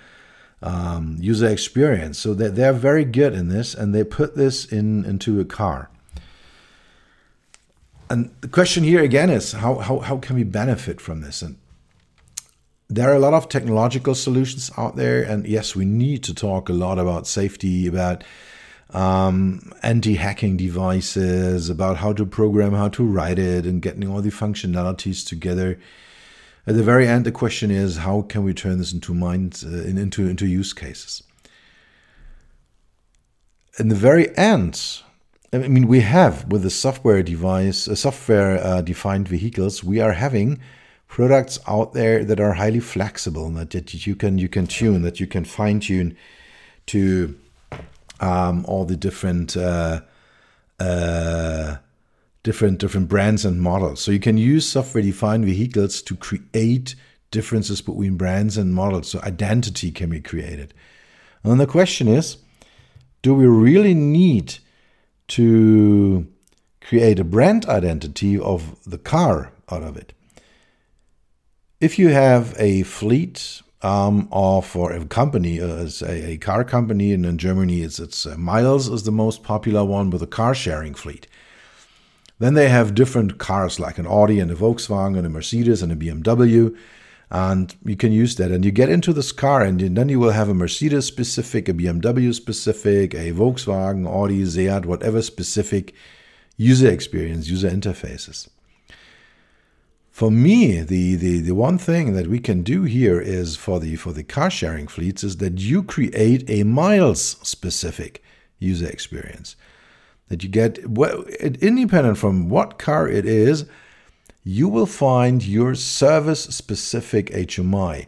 um, 0.63 1.17
user 1.19 1.47
experience. 1.47 2.17
So 2.17 2.34
they're, 2.34 2.50
they're 2.50 2.73
very 2.73 3.06
good 3.06 3.34
in 3.34 3.50
this, 3.50 3.76
and 3.76 3.93
they 3.93 4.04
put 4.04 4.36
this 4.36 4.65
in 4.65 5.06
into 5.06 5.39
a 5.39 5.45
car. 5.45 5.89
And 8.10 8.34
the 8.41 8.47
question 8.47 8.84
here 8.84 9.04
again 9.04 9.30
is 9.30 9.52
how, 9.52 9.76
how, 9.76 10.00
how 10.00 10.17
can 10.17 10.36
we 10.36 10.43
benefit 10.43 11.02
from 11.02 11.21
this? 11.21 11.41
And 11.41 11.58
there 12.89 13.10
are 13.10 13.15
a 13.15 13.19
lot 13.19 13.34
of 13.34 13.50
technological 13.50 14.15
solutions 14.15 14.71
out 14.78 14.95
there. 14.95 15.21
And 15.23 15.45
yes, 15.45 15.76
we 15.76 15.86
need 15.86 16.23
to 16.23 16.34
talk 16.34 16.69
a 16.69 16.73
lot 16.73 17.00
about 17.00 17.28
safety, 17.28 17.88
about 17.88 18.23
um, 18.91 19.73
anti-hacking 19.84 20.58
devices, 20.58 21.69
about 21.69 21.97
how 21.97 22.13
to 22.13 22.26
program, 22.26 22.73
how 22.73 22.89
to 22.89 23.04
write 23.04 23.39
it, 23.39 23.65
and 23.65 23.82
getting 23.82 24.08
all 24.10 24.21
the 24.21 24.30
functionalities 24.30 25.28
together 25.28 25.78
at 26.67 26.76
the 26.76 26.84
very 26.84 27.08
end, 27.08 27.26
the 27.26 27.32
question 27.32 27.71
is 27.71 27.97
how 27.97 28.23
can 28.23 28.43
we 28.43 28.54
turn 28.54 28.78
this 28.78 28.91
into 28.91 29.13
mind 29.13 29.63
uh, 29.65 29.69
into 29.69 30.28
into 30.28 30.45
use 30.45 30.73
cases? 30.73 31.23
In 33.80 33.88
the 33.88 33.95
very 33.95 34.38
end, 34.38 35.02
I 35.54 35.60
mean, 35.60 35.88
we 35.88 36.02
have 36.02 36.52
with 36.52 36.63
the 36.63 36.69
software 36.69 37.23
device, 37.23 37.88
uh, 37.88 37.95
software 37.95 38.62
uh, 38.62 38.82
defined 38.82 39.30
vehicles, 39.30 39.82
we 39.82 40.02
are 40.02 40.12
having 40.12 40.60
products 41.08 41.60
out 41.67 41.93
there 41.93 42.24
that 42.26 42.39
are 42.39 42.54
highly 42.54 42.80
flexible, 42.80 43.50
that, 43.52 43.72
that 43.72 44.06
you 44.06 44.15
can 44.15 44.38
you 44.38 44.50
can 44.50 44.67
tune, 44.67 45.02
that 45.02 45.20
you 45.20 45.28
can 45.28 45.46
fine 45.46 45.80
tune 45.80 46.15
to 46.88 47.38
um, 48.20 48.65
all 48.65 48.86
the 48.86 48.98
different 48.98 49.56
uh, 49.56 50.02
uh, 50.80 51.78
different 52.43 52.80
different 52.80 53.08
brands 53.08 53.46
and 53.46 53.62
models. 53.62 54.02
So 54.02 54.12
you 54.12 54.20
can 54.20 54.38
use 54.38 54.67
software-defined 54.67 55.46
vehicles 55.46 56.02
to 56.04 56.15
create 56.15 56.96
differences 57.32 57.82
between 57.82 58.15
brands 58.15 58.58
and 58.58 58.74
models. 58.74 59.10
So 59.10 59.20
identity 59.22 59.91
can 59.91 60.10
be 60.10 60.22
created. 60.22 60.74
And 61.43 61.60
the 61.60 61.67
question 61.67 62.08
is, 62.08 62.38
do 63.22 63.34
we 63.34 63.46
really 63.46 63.93
need 63.93 64.60
to 65.30 66.28
create 66.82 67.20
a 67.20 67.24
brand 67.24 67.65
identity 67.65 68.39
of 68.39 68.78
the 68.86 68.98
car 68.98 69.52
out 69.70 69.84
of 69.84 69.98
it? 69.98 70.13
If 71.80 72.00
you 72.00 72.10
have 72.10 72.56
a 72.58 72.82
fleet 72.82 73.62
um, 73.84 74.28
of 74.32 74.76
or 74.76 74.92
a 74.94 75.06
company, 75.06 75.62
uh, 75.62 75.88
a, 76.02 76.32
a, 76.32 76.38
car 76.38 76.63
company, 76.63 77.13
and 77.13 77.24
in 77.24 77.38
Germany 77.38 77.82
it's, 77.82 78.00
it's 78.00 78.26
uh, 78.26 78.36
Miles 78.36 78.88
is 78.88 79.04
the 79.04 79.12
most 79.12 79.44
popular 79.44 79.86
one 79.86 80.10
with 80.10 80.24
a 80.24 80.28
car 80.28 80.56
sharing 80.56 80.96
fleet. 80.96 81.28
Then 82.40 82.56
they 82.56 82.70
have 82.70 82.96
different 82.96 83.38
cars 83.38 83.80
like 83.80 84.00
an 84.00 84.08
Audi 84.08 84.40
and 84.40 84.50
a 84.50 84.56
Volkswagen 84.56 85.18
and 85.18 85.28
a 85.28 85.30
Mercedes 85.30 85.84
and 85.84 85.92
a 85.92 85.96
BMW. 85.96 86.76
And 87.30 87.76
you 87.86 87.96
can 87.96 88.12
use 88.12 88.38
that. 88.38 88.50
And 88.50 88.66
you 88.66 88.72
get 88.72 88.90
into 88.90 89.13
this 89.13 89.32
car, 89.32 89.62
and 89.62 89.80
then 89.80 90.10
you 90.10 90.20
will 90.20 90.32
have 90.32 90.50
a 90.50 90.56
Mercedes 90.56 91.06
specific, 91.06 91.70
a 91.70 91.74
BMW 91.74 92.34
specific, 92.34 93.13
a 93.13 93.34
Volkswagen, 93.34 94.08
Audi, 94.08 94.44
Seat, 94.46 94.88
whatever 94.88 95.22
specific 95.22 95.94
user 96.56 96.90
experience, 96.90 97.50
user 97.50 97.70
interfaces. 97.70 98.48
For 100.17 100.32
me, 100.32 100.82
the, 100.82 101.13
the, 101.13 101.41
the 101.41 101.53
one 101.53 101.77
thing 101.77 102.13
that 102.13 102.25
we 102.25 102.39
can 102.39 102.63
do 102.63 102.86
here 102.86 103.21
is 103.21 103.56
for 103.56 103.80
the 103.80 103.97
for 103.97 104.13
the 104.13 104.23
car 104.23 104.49
sharing 104.49 104.88
fleets 104.88 105.23
is 105.23 105.38
that 105.38 105.60
you 105.60 105.84
create 105.84 106.43
a 106.49 106.63
miles 106.63 107.38
specific 107.43 108.23
user 108.58 108.88
experience 108.88 109.56
that 110.30 110.41
you 110.41 110.49
get, 110.49 110.89
well, 110.89 111.21
independent 111.62 112.17
from 112.17 112.49
what 112.49 112.80
car 112.80 113.08
it 113.08 113.27
is, 113.27 113.65
you 114.43 114.67
will 114.67 114.88
find 114.88 115.45
your 115.45 115.75
service 115.75 116.45
specific 116.45 117.27
HMI. 117.27 118.08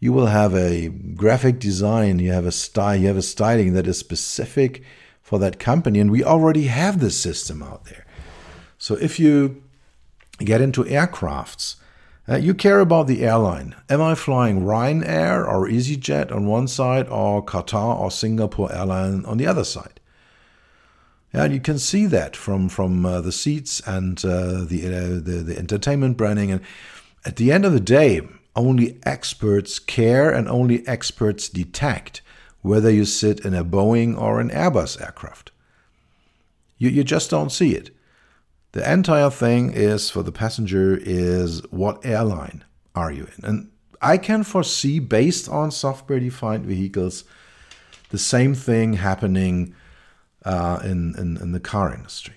You 0.00 0.14
will 0.14 0.28
have 0.28 0.54
a 0.54 0.88
graphic 0.88 1.58
design, 1.58 2.20
you 2.20 2.32
have 2.32 2.46
a 2.46 2.52
style, 2.52 2.96
you 2.96 3.08
have 3.08 3.18
a 3.18 3.22
styling 3.22 3.74
that 3.74 3.86
is 3.86 3.98
specific 3.98 4.82
for 5.20 5.38
that 5.40 5.58
company, 5.58 6.00
and 6.00 6.10
we 6.10 6.24
already 6.24 6.68
have 6.68 7.00
this 7.00 7.20
system 7.20 7.62
out 7.62 7.84
there. 7.84 8.06
So 8.78 8.94
if 8.94 9.20
you 9.20 9.63
get 10.38 10.60
into 10.60 10.84
aircrafts, 10.84 11.76
Uh, 12.26 12.36
you 12.36 12.54
care 12.54 12.80
about 12.80 13.06
the 13.06 13.22
airline. 13.22 13.74
Am 13.90 14.00
I 14.00 14.14
flying 14.14 14.62
Ryanair 14.62 15.46
or 15.46 15.68
EasyJet 15.68 16.32
on 16.32 16.46
one 16.46 16.66
side 16.66 17.06
or 17.10 17.44
Qatar 17.44 18.00
or 18.00 18.10
Singapore 18.10 18.72
Airline 18.72 19.26
on 19.26 19.36
the 19.36 19.46
other 19.46 19.64
side? 19.64 20.00
Yeah, 21.34 21.44
and 21.44 21.52
you 21.52 21.60
can 21.60 21.78
see 21.78 22.06
that 22.06 22.34
from 22.36 22.68
from 22.70 23.04
uh, 23.04 23.20
the 23.20 23.32
seats 23.32 23.82
and 23.86 24.24
uh, 24.24 24.64
the, 24.64 24.86
uh, 24.86 25.20
the 25.22 25.42
the 25.44 25.58
entertainment 25.58 26.16
branding. 26.16 26.50
And 26.50 26.60
at 27.26 27.36
the 27.36 27.52
end 27.52 27.66
of 27.66 27.72
the 27.72 27.80
day, 27.80 28.22
only 28.54 28.98
experts 29.02 29.78
care 29.78 30.30
and 30.30 30.48
only 30.48 30.82
experts 30.86 31.50
detect 31.50 32.22
whether 32.62 32.90
you 32.90 33.04
sit 33.04 33.44
in 33.44 33.54
a 33.54 33.64
Boeing 33.64 34.16
or 34.16 34.40
an 34.40 34.50
Airbus 34.50 34.98
aircraft. 34.98 35.50
You 36.78 36.88
you 36.88 37.04
just 37.04 37.30
don't 37.30 37.52
see 37.52 37.74
it. 37.76 37.90
The 38.74 38.92
entire 38.92 39.30
thing 39.30 39.72
is 39.72 40.10
for 40.10 40.24
the 40.24 40.32
passenger 40.32 40.98
is 41.00 41.62
what 41.70 42.04
airline 42.04 42.64
are 42.96 43.12
you 43.12 43.28
in? 43.38 43.44
And 43.44 43.70
I 44.02 44.18
can 44.18 44.42
foresee, 44.42 44.98
based 44.98 45.48
on 45.48 45.70
software 45.70 46.18
defined 46.18 46.66
vehicles, 46.66 47.22
the 48.08 48.18
same 48.18 48.52
thing 48.52 48.94
happening 48.94 49.76
uh, 50.44 50.80
in, 50.82 51.14
in, 51.16 51.36
in, 51.36 51.52
the 51.52 51.60
car 51.60 51.94
industry. 51.94 52.34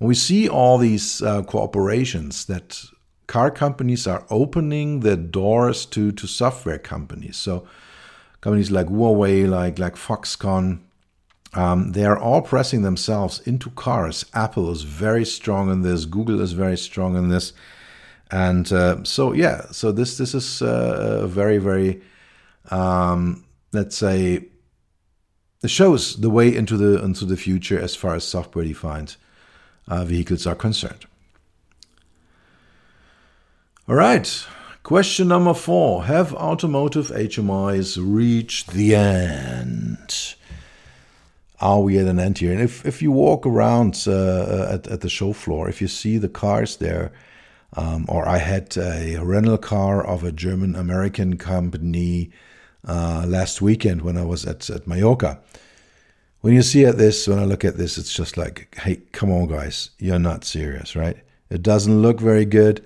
And 0.00 0.08
we 0.08 0.16
see 0.16 0.48
all 0.48 0.76
these 0.76 1.22
uh, 1.22 1.42
cooperations 1.42 2.46
that 2.46 2.82
car 3.28 3.52
companies 3.52 4.08
are 4.08 4.26
opening 4.28 5.00
their 5.00 5.14
doors 5.14 5.86
to, 5.86 6.10
to 6.10 6.26
software 6.26 6.80
companies. 6.80 7.36
So 7.36 7.64
companies 8.40 8.72
like 8.72 8.88
Huawei, 8.88 9.48
like, 9.48 9.78
like 9.78 9.94
Foxconn, 9.94 10.80
um, 11.54 11.92
they 11.92 12.04
are 12.04 12.18
all 12.18 12.42
pressing 12.42 12.82
themselves 12.82 13.40
into 13.40 13.70
cars. 13.70 14.24
Apple 14.34 14.70
is 14.70 14.82
very 14.82 15.24
strong 15.24 15.70
in 15.70 15.82
this. 15.82 16.04
Google 16.04 16.40
is 16.40 16.52
very 16.52 16.76
strong 16.76 17.16
in 17.16 17.28
this, 17.28 17.52
and 18.30 18.72
uh, 18.72 19.02
so 19.04 19.32
yeah. 19.32 19.62
So 19.72 19.90
this 19.90 20.16
this 20.16 20.34
is 20.34 20.62
uh, 20.62 21.26
very 21.26 21.58
very, 21.58 22.02
um, 22.70 23.44
let's 23.72 23.96
say, 23.96 24.44
it 25.62 25.70
shows 25.70 26.16
the 26.16 26.30
way 26.30 26.54
into 26.54 26.76
the 26.76 27.02
into 27.02 27.24
the 27.24 27.36
future 27.36 27.80
as 27.80 27.96
far 27.96 28.14
as 28.14 28.24
software 28.24 28.64
defined 28.64 29.16
uh, 29.88 30.04
vehicles 30.04 30.46
are 30.46 30.54
concerned. 30.54 31.06
All 33.88 33.96
right. 33.96 34.46
Question 34.84 35.28
number 35.28 35.52
four 35.52 36.04
Have 36.04 36.32
automotive 36.34 37.08
HMIs 37.08 37.98
reached 38.00 38.70
the 38.70 38.94
end? 38.94 40.36
Are 41.60 41.80
we 41.80 41.98
at 41.98 42.06
an 42.06 42.18
end 42.18 42.38
here? 42.38 42.52
And 42.52 42.60
if, 42.60 42.84
if 42.86 43.02
you 43.02 43.12
walk 43.12 43.46
around 43.46 44.04
uh, 44.06 44.68
at, 44.70 44.86
at 44.86 45.00
the 45.02 45.08
show 45.08 45.32
floor, 45.32 45.68
if 45.68 45.80
you 45.80 45.88
see 45.88 46.18
the 46.18 46.28
cars 46.28 46.76
there, 46.76 47.12
um, 47.76 48.06
or 48.08 48.26
I 48.26 48.38
had 48.38 48.76
a 48.76 49.18
rental 49.22 49.58
car 49.58 50.04
of 50.04 50.24
a 50.24 50.32
German 50.32 50.74
American 50.74 51.36
company 51.36 52.30
uh, 52.86 53.24
last 53.26 53.60
weekend 53.62 54.02
when 54.02 54.16
I 54.16 54.24
was 54.24 54.44
at, 54.46 54.68
at 54.70 54.86
Mallorca. 54.86 55.40
When 56.40 56.54
you 56.54 56.62
see 56.62 56.86
at 56.86 56.96
this, 56.96 57.28
when 57.28 57.38
I 57.38 57.44
look 57.44 57.64
at 57.64 57.76
this, 57.76 57.98
it's 57.98 58.12
just 58.12 58.36
like, 58.36 58.74
hey, 58.80 59.02
come 59.12 59.30
on, 59.30 59.46
guys, 59.46 59.90
you're 59.98 60.18
not 60.18 60.44
serious, 60.44 60.96
right? 60.96 61.18
It 61.50 61.62
doesn't 61.62 62.00
look 62.00 62.18
very 62.18 62.46
good. 62.46 62.84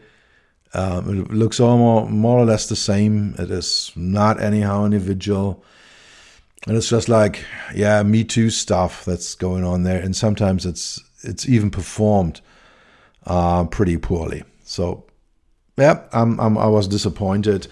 Um, 0.73 1.21
it 1.21 1.33
looks 1.33 1.61
almost 1.61 2.11
more 2.11 2.41
or 2.41 2.45
less 2.45 2.69
the 2.69 2.77
same. 2.77 3.37
It 3.39 3.51
is 3.51 3.93
not 3.95 4.43
anyhow 4.43 4.85
individual. 4.85 5.63
And 6.67 6.77
it's 6.77 6.89
just 6.89 7.09
like, 7.09 7.45
yeah, 7.75 8.03
Me 8.03 8.25
Too 8.25 8.49
stuff 8.49 9.05
that's 9.05 9.35
going 9.35 9.65
on 9.65 9.83
there, 9.83 10.01
and 10.01 10.17
sometimes 10.17 10.65
it's 10.65 11.03
it's 11.23 11.49
even 11.49 11.71
performed 11.71 12.41
uh, 13.27 13.65
pretty 13.65 13.97
poorly. 13.97 14.45
So, 14.65 15.05
yeah, 15.77 16.03
I'm, 16.13 16.39
I'm, 16.41 16.57
I 16.59 16.67
was 16.67 16.89
disappointed. 16.89 17.67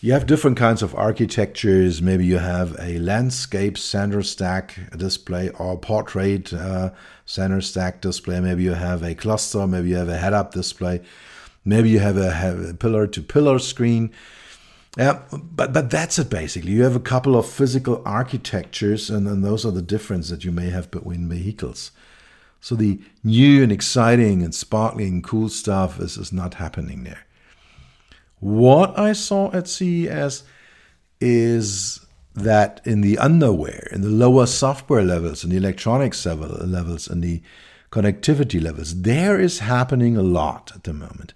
You 0.00 0.12
have 0.12 0.26
different 0.26 0.58
kinds 0.58 0.82
of 0.82 0.94
architectures. 0.94 2.02
Maybe 2.02 2.26
you 2.26 2.38
have 2.38 2.76
a 2.78 2.98
landscape 2.98 3.78
center 3.78 4.22
stack 4.22 4.78
display 4.96 5.48
or 5.50 5.78
portrait 5.78 6.52
uh, 6.52 6.90
center 7.24 7.62
stack 7.62 8.02
display. 8.02 8.40
Maybe 8.40 8.62
you 8.62 8.74
have 8.74 9.02
a 9.02 9.14
cluster. 9.14 9.66
Maybe 9.66 9.88
you 9.90 9.96
have 9.96 10.10
a 10.10 10.18
head-up 10.18 10.52
display. 10.52 11.00
Maybe 11.64 11.88
you 11.88 12.00
have 12.00 12.18
a, 12.18 12.30
have 12.30 12.58
a 12.62 12.74
pillar-to-pillar 12.74 13.58
screen. 13.58 14.12
Yeah, 14.96 15.22
but 15.32 15.72
but 15.72 15.90
that's 15.90 16.18
it 16.18 16.30
basically. 16.30 16.72
You 16.72 16.84
have 16.84 16.94
a 16.94 17.00
couple 17.00 17.36
of 17.36 17.48
physical 17.48 18.00
architectures, 18.04 19.10
and, 19.10 19.26
and 19.26 19.44
those 19.44 19.66
are 19.66 19.72
the 19.72 19.82
difference 19.82 20.30
that 20.30 20.44
you 20.44 20.52
may 20.52 20.70
have 20.70 20.90
between 20.90 21.28
vehicles. 21.28 21.90
So 22.60 22.74
the 22.74 23.00
new 23.22 23.62
and 23.62 23.70
exciting 23.70 24.42
and 24.42 24.54
sparkling 24.54 25.20
cool 25.20 25.48
stuff 25.48 26.00
is, 26.00 26.16
is 26.16 26.32
not 26.32 26.54
happening 26.54 27.04
there. 27.04 27.26
What 28.40 28.98
I 28.98 29.12
saw 29.12 29.52
at 29.52 29.68
CES 29.68 30.44
is 31.20 32.04
that 32.34 32.80
in 32.84 33.00
the 33.00 33.18
underwear, 33.18 33.88
in 33.92 34.00
the 34.00 34.08
lower 34.08 34.46
software 34.46 35.02
levels, 35.02 35.44
in 35.44 35.50
the 35.50 35.56
electronics 35.56 36.24
levels, 36.24 37.08
in 37.08 37.20
the 37.20 37.42
connectivity 37.90 38.62
levels, 38.62 39.02
there 39.02 39.38
is 39.38 39.58
happening 39.58 40.16
a 40.16 40.22
lot 40.22 40.72
at 40.74 40.84
the 40.84 40.92
moment. 40.92 41.34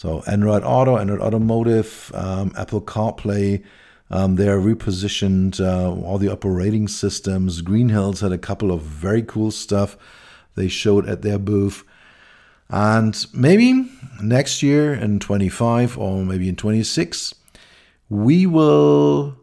So 0.00 0.22
Android 0.26 0.62
Auto, 0.64 0.96
Android 0.96 1.20
Automotive, 1.20 2.10
um, 2.14 2.52
Apple 2.56 2.80
CarPlay, 2.80 3.62
um, 4.10 4.36
they 4.36 4.48
are 4.48 4.56
repositioned 4.56 5.60
uh, 5.60 5.90
all 5.90 6.16
the 6.16 6.32
operating 6.32 6.88
systems. 6.88 7.60
Green 7.60 7.90
Hills 7.90 8.22
had 8.22 8.32
a 8.32 8.38
couple 8.38 8.72
of 8.72 8.80
very 8.80 9.22
cool 9.22 9.50
stuff 9.50 9.98
they 10.54 10.68
showed 10.68 11.06
at 11.06 11.20
their 11.20 11.38
booth. 11.38 11.84
And 12.70 13.26
maybe 13.34 13.90
next 14.22 14.62
year 14.62 14.94
in 14.94 15.18
25 15.20 15.98
or 15.98 16.24
maybe 16.24 16.48
in 16.48 16.56
26, 16.56 17.34
we 18.08 18.46
will 18.46 19.36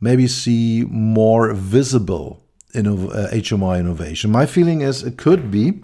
maybe 0.00 0.28
see 0.28 0.84
more 0.88 1.52
visible 1.54 2.40
uh, 2.72 2.78
HMI 2.80 3.80
innovation. 3.80 4.30
My 4.30 4.46
feeling 4.46 4.80
is 4.80 5.02
it 5.02 5.18
could 5.18 5.50
be 5.50 5.82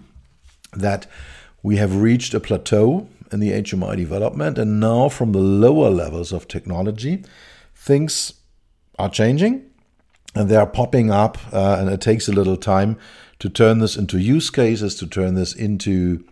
that 0.71 1.05
we 1.61 1.75
have 1.75 1.97
reached 1.97 2.33
a 2.33 2.39
plateau 2.39 3.09
in 3.31 3.39
the 3.39 3.51
HMI 3.51 3.95
development. 3.95 4.57
And 4.57 4.79
now, 4.79 5.09
from 5.09 5.31
the 5.31 5.39
lower 5.39 5.89
levels 5.89 6.31
of 6.31 6.47
technology, 6.47 7.23
things 7.75 8.33
are 8.99 9.09
changing 9.09 9.65
and 10.35 10.49
they 10.49 10.55
are 10.55 10.67
popping 10.67 11.11
up. 11.11 11.37
Uh, 11.53 11.77
and 11.79 11.89
it 11.89 12.01
takes 12.01 12.27
a 12.27 12.33
little 12.33 12.57
time 12.57 12.97
to 13.39 13.49
turn 13.49 13.79
this 13.79 13.95
into 13.95 14.19
use 14.19 14.49
cases, 14.49 14.95
to 14.95 15.07
turn 15.07 15.35
this 15.35 15.53
into 15.53 16.23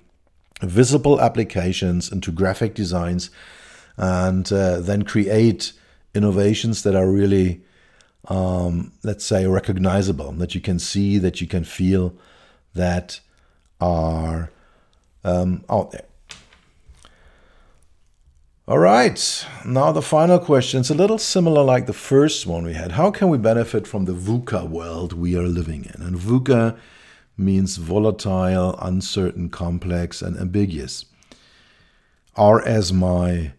visible 0.61 1.21
applications, 1.21 2.11
into 2.11 2.31
graphic 2.31 2.73
designs, 2.73 3.29
and 3.97 4.51
uh, 4.51 4.79
then 4.79 5.03
create 5.03 5.73
innovations 6.13 6.83
that 6.83 6.95
are 6.95 7.09
really, 7.09 7.61
um, 8.27 8.91
let's 9.03 9.25
say, 9.25 9.45
recognizable, 9.45 10.31
that 10.33 10.55
you 10.55 10.61
can 10.61 10.79
see, 10.79 11.17
that 11.17 11.41
you 11.41 11.47
can 11.47 11.63
feel, 11.63 12.13
that 12.73 13.19
are 13.79 14.51
um, 15.23 15.63
out 15.69 15.91
there. 15.91 16.05
All 18.67 18.79
right, 18.79 19.45
now 19.63 19.91
the 19.91 20.01
final 20.01 20.39
question. 20.39 20.79
It's 20.79 20.89
a 20.89 20.95
little 20.95 21.19
similar 21.19 21.61
like 21.61 21.85
the 21.85 21.93
first 21.93 22.47
one 22.47 22.65
we 22.65 22.73
had. 22.73 22.93
How 22.93 23.11
can 23.11 23.29
we 23.29 23.37
benefit 23.37 23.85
from 23.85 24.05
the 24.05 24.13
VUCA 24.13 24.67
world 24.67 25.13
we 25.13 25.37
are 25.37 25.43
living 25.43 25.85
in? 25.85 26.01
And 26.01 26.17
VUCA 26.17 26.75
means 27.37 27.77
volatile, 27.77 28.75
uncertain, 28.81 29.49
complex, 29.49 30.23
and 30.23 30.35
ambiguous. 30.35 31.05
Or 32.35 32.67
as 32.67 32.91
my 32.91 33.53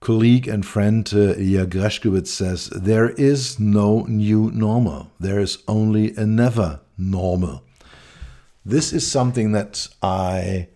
colleague 0.00 0.48
and 0.48 0.66
friend 0.66 1.08
uh, 1.14 1.34
Ilya 1.36 1.90
says, 2.24 2.70
there 2.70 3.10
is 3.10 3.60
no 3.60 4.00
new 4.08 4.50
normal. 4.50 5.12
There 5.20 5.38
is 5.38 5.58
only 5.68 6.12
a 6.16 6.26
never 6.26 6.80
normal. 6.98 7.62
This 8.64 8.92
is 8.92 9.08
something 9.08 9.52
that 9.52 9.86
I 10.02 10.66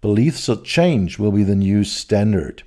believe 0.00 0.38
so 0.38 0.56
change 0.56 1.18
will 1.18 1.32
be 1.32 1.44
the 1.44 1.54
new 1.54 1.84
standard 1.84 2.62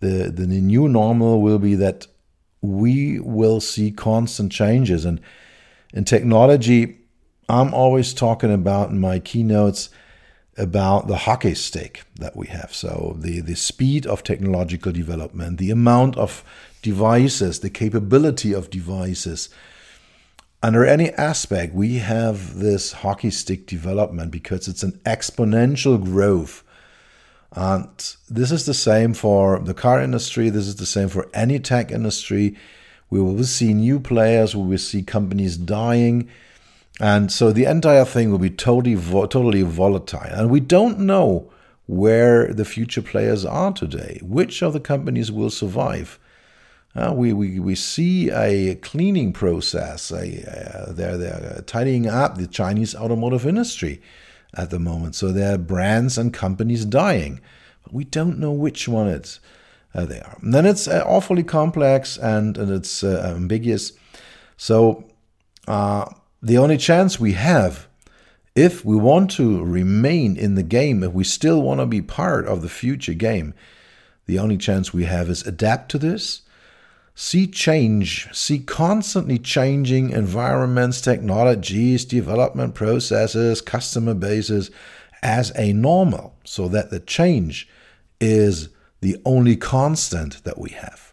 the, 0.00 0.30
the 0.30 0.46
new 0.46 0.88
normal 0.88 1.40
will 1.40 1.58
be 1.58 1.74
that 1.74 2.06
we 2.60 3.20
will 3.20 3.60
see 3.60 3.90
constant 3.90 4.52
changes. 4.52 5.04
And 5.04 5.20
in 5.92 6.04
technology, 6.04 6.98
I'm 7.48 7.72
always 7.72 8.12
talking 8.12 8.52
about 8.52 8.90
in 8.90 8.98
my 8.98 9.18
keynotes 9.18 9.90
about 10.56 11.06
the 11.06 11.18
hockey 11.18 11.54
stick 11.54 12.02
that 12.16 12.36
we 12.36 12.48
have. 12.48 12.74
So 12.74 13.16
the, 13.18 13.40
the 13.40 13.54
speed 13.54 14.06
of 14.06 14.22
technological 14.22 14.92
development, 14.92 15.58
the 15.58 15.70
amount 15.70 16.16
of 16.16 16.44
devices, 16.82 17.60
the 17.60 17.70
capability 17.70 18.52
of 18.52 18.70
devices. 18.70 19.48
Under 20.60 20.84
any 20.84 21.10
aspect, 21.10 21.74
we 21.74 21.98
have 21.98 22.58
this 22.58 22.92
hockey 22.92 23.30
stick 23.30 23.66
development 23.66 24.32
because 24.32 24.66
it's 24.66 24.82
an 24.82 25.00
exponential 25.06 26.02
growth 26.02 26.64
and 27.52 28.16
this 28.28 28.52
is 28.52 28.66
the 28.66 28.74
same 28.74 29.14
for 29.14 29.58
the 29.58 29.74
car 29.74 30.02
industry. 30.02 30.50
This 30.50 30.66
is 30.66 30.76
the 30.76 30.86
same 30.86 31.08
for 31.08 31.28
any 31.32 31.58
tech 31.58 31.90
industry. 31.90 32.56
We 33.10 33.20
will 33.20 33.42
see 33.44 33.72
new 33.72 34.00
players. 34.00 34.54
We 34.54 34.66
will 34.66 34.78
see 34.78 35.02
companies 35.02 35.56
dying. 35.56 36.28
And 37.00 37.32
so 37.32 37.52
the 37.52 37.64
entire 37.64 38.04
thing 38.04 38.30
will 38.30 38.38
be 38.38 38.50
totally, 38.50 38.96
totally 38.96 39.62
volatile. 39.62 40.30
And 40.30 40.50
we 40.50 40.60
don't 40.60 41.00
know 41.00 41.50
where 41.86 42.52
the 42.52 42.66
future 42.66 43.00
players 43.00 43.46
are 43.46 43.72
today. 43.72 44.20
Which 44.22 44.62
of 44.62 44.74
the 44.74 44.80
companies 44.80 45.32
will 45.32 45.50
survive? 45.50 46.18
Uh, 46.94 47.12
we, 47.14 47.32
we, 47.32 47.60
we 47.60 47.74
see 47.74 48.30
a 48.30 48.74
cleaning 48.76 49.32
process. 49.32 50.10
A, 50.10 50.88
uh, 50.88 50.92
they're, 50.92 51.16
they're 51.16 51.62
tidying 51.66 52.08
up 52.08 52.36
the 52.36 52.46
Chinese 52.46 52.94
automotive 52.94 53.46
industry 53.46 54.02
at 54.54 54.70
the 54.70 54.78
moment. 54.78 55.14
So 55.14 55.32
there 55.32 55.54
are 55.54 55.58
brands 55.58 56.18
and 56.18 56.32
companies 56.32 56.84
dying. 56.84 57.40
But 57.82 57.92
we 57.92 58.04
don't 58.04 58.38
know 58.38 58.52
which 58.52 58.88
one 58.88 59.08
it's, 59.08 59.40
uh, 59.94 60.04
they 60.06 60.20
are. 60.20 60.38
And 60.42 60.54
then 60.54 60.66
it's 60.66 60.88
uh, 60.88 61.04
awfully 61.06 61.42
complex 61.42 62.16
and, 62.16 62.56
and 62.56 62.70
it's 62.70 63.04
uh, 63.04 63.32
ambiguous. 63.36 63.92
So 64.56 65.04
uh, 65.66 66.10
the 66.42 66.58
only 66.58 66.76
chance 66.76 67.20
we 67.20 67.32
have, 67.32 67.86
if 68.54 68.84
we 68.84 68.96
want 68.96 69.30
to 69.32 69.62
remain 69.62 70.36
in 70.36 70.54
the 70.54 70.62
game, 70.62 71.02
if 71.04 71.12
we 71.12 71.24
still 71.24 71.62
want 71.62 71.80
to 71.80 71.86
be 71.86 72.02
part 72.02 72.46
of 72.46 72.62
the 72.62 72.68
future 72.68 73.14
game, 73.14 73.54
the 74.26 74.38
only 74.38 74.56
chance 74.56 74.92
we 74.92 75.04
have 75.04 75.30
is 75.30 75.46
adapt 75.46 75.90
to 75.92 75.98
this 75.98 76.42
see 77.20 77.48
change, 77.48 78.28
see 78.32 78.60
constantly 78.60 79.40
changing 79.40 80.10
environments, 80.10 81.00
technologies, 81.00 82.04
development 82.04 82.76
processes, 82.76 83.60
customer 83.60 84.14
bases 84.14 84.70
as 85.20 85.50
a 85.56 85.72
normal, 85.72 86.36
so 86.44 86.68
that 86.68 86.90
the 86.90 87.00
change 87.00 87.68
is 88.20 88.68
the 89.00 89.16
only 89.24 89.56
constant 89.56 90.44
that 90.44 90.58
we 90.58 90.70
have 90.70 91.12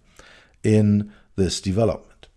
in 0.64 1.12
this 1.38 1.60
development. 1.60 2.28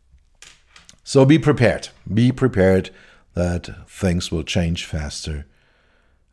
So 1.05 1.27
be 1.27 1.39
prepared. 1.39 1.91
Be 2.13 2.33
prepared 2.33 2.89
that 3.35 3.69
things 3.87 4.33
will 4.33 4.45
change 4.45 4.87
faster 4.87 5.45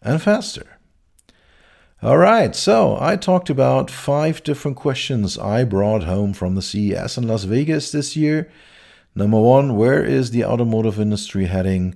and 0.02 0.22
faster. 0.22 0.75
All 2.06 2.20
right, 2.20 2.56
so 2.56 3.00
I 3.02 3.16
talked 3.16 3.50
about 3.50 3.90
five 3.90 4.44
different 4.44 4.78
questions 4.78 5.40
I 5.40 5.64
brought 5.64 6.04
home 6.04 6.34
from 6.34 6.54
the 6.54 6.62
CES 6.62 7.18
in 7.18 7.28
Las 7.28 7.46
Vegas 7.46 7.92
this 7.92 8.16
year. 8.16 8.48
Number 9.16 9.40
one, 9.42 9.76
where 9.76 10.06
is 10.06 10.30
the 10.30 10.46
automotive 10.46 11.00
industry 11.00 11.46
heading? 11.46 11.96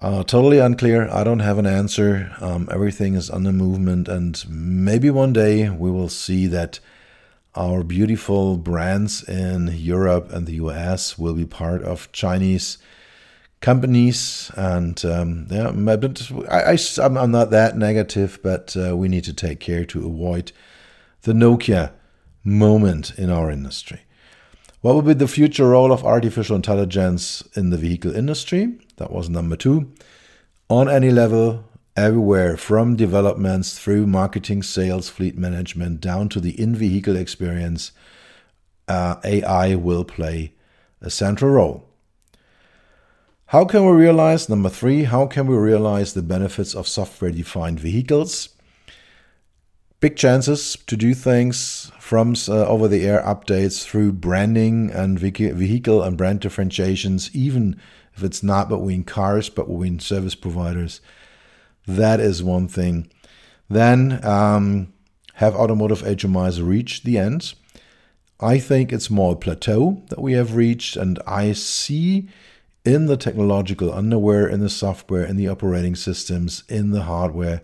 Uh, 0.00 0.22
totally 0.22 0.60
unclear. 0.60 1.08
I 1.10 1.24
don't 1.24 1.40
have 1.40 1.58
an 1.58 1.66
answer. 1.66 2.36
Um, 2.40 2.68
everything 2.70 3.14
is 3.14 3.30
under 3.30 3.50
movement, 3.50 4.06
and 4.06 4.40
maybe 4.48 5.10
one 5.10 5.32
day 5.32 5.68
we 5.70 5.90
will 5.90 6.08
see 6.08 6.46
that 6.46 6.78
our 7.56 7.82
beautiful 7.82 8.56
brands 8.56 9.28
in 9.28 9.72
Europe 9.74 10.32
and 10.32 10.46
the 10.46 10.54
US 10.66 11.18
will 11.18 11.34
be 11.34 11.46
part 11.46 11.82
of 11.82 12.12
Chinese 12.12 12.78
companies 13.64 14.50
and 14.56 15.02
um, 15.06 15.46
yeah, 15.50 15.70
but 15.72 16.30
I, 16.50 16.76
am 17.02 17.30
not 17.30 17.48
that 17.50 17.78
negative, 17.78 18.38
but 18.42 18.76
uh, 18.76 18.94
we 18.94 19.08
need 19.08 19.24
to 19.24 19.32
take 19.32 19.58
care 19.58 19.86
to 19.86 20.06
avoid 20.06 20.52
the 21.22 21.32
Nokia 21.32 21.90
moment 22.44 23.14
in 23.16 23.30
our 23.30 23.50
industry. 23.50 24.00
What 24.82 24.94
will 24.94 25.00
be 25.00 25.14
the 25.14 25.26
future 25.26 25.70
role 25.70 25.92
of 25.92 26.04
artificial 26.04 26.56
intelligence 26.56 27.42
in 27.56 27.70
the 27.70 27.78
vehicle 27.78 28.14
industry? 28.14 28.78
That 28.98 29.10
was 29.10 29.30
number 29.30 29.56
two. 29.56 29.90
On 30.68 30.86
any 30.86 31.10
level, 31.10 31.64
everywhere 31.96 32.58
from 32.58 32.96
developments 32.96 33.78
through 33.78 34.06
marketing, 34.06 34.62
sales, 34.62 35.08
fleet 35.08 35.38
management, 35.38 36.02
down 36.02 36.28
to 36.28 36.38
the 36.38 36.60
in 36.60 36.76
vehicle 36.76 37.16
experience, 37.16 37.92
uh, 38.88 39.16
AI 39.24 39.74
will 39.74 40.04
play 40.04 40.52
a 41.00 41.08
central 41.08 41.52
role. 41.52 41.88
How 43.54 43.64
can 43.64 43.86
we 43.86 43.92
realize, 43.92 44.48
number 44.48 44.68
three, 44.68 45.04
how 45.04 45.28
can 45.28 45.46
we 45.46 45.54
realize 45.54 46.12
the 46.12 46.22
benefits 46.22 46.74
of 46.74 46.88
software 46.88 47.30
defined 47.30 47.78
vehicles? 47.78 48.48
Big 50.00 50.16
chances 50.16 50.76
to 50.88 50.96
do 50.96 51.14
things 51.14 51.92
from 52.00 52.34
uh, 52.48 52.66
over 52.66 52.88
the 52.88 53.06
air 53.06 53.22
updates 53.22 53.84
through 53.84 54.14
branding 54.14 54.90
and 54.90 55.20
vehicle 55.20 56.02
and 56.02 56.16
brand 56.16 56.40
differentiations, 56.40 57.30
even 57.32 57.80
if 58.16 58.24
it's 58.24 58.42
not 58.42 58.68
between 58.68 59.04
cars 59.04 59.48
but 59.48 59.68
between 59.68 60.00
service 60.00 60.34
providers. 60.34 61.00
That 61.86 62.18
is 62.18 62.42
one 62.42 62.66
thing. 62.66 63.08
Then 63.70 64.18
um, 64.24 64.92
have 65.34 65.54
automotive 65.54 66.02
HMIs 66.02 66.60
reached 66.60 67.04
the 67.04 67.18
end? 67.18 67.54
I 68.40 68.58
think 68.58 68.92
it's 68.92 69.10
more 69.10 69.34
a 69.34 69.36
plateau 69.36 70.02
that 70.08 70.20
we 70.20 70.32
have 70.32 70.56
reached, 70.56 70.96
and 70.96 71.20
I 71.24 71.52
see 71.52 72.28
in 72.84 73.06
the 73.06 73.16
technological 73.16 73.92
underwear, 73.92 74.46
in 74.46 74.60
the 74.60 74.68
software, 74.68 75.24
in 75.24 75.36
the 75.36 75.48
operating 75.48 75.96
systems, 75.96 76.64
in 76.68 76.90
the 76.90 77.02
hardware. 77.02 77.62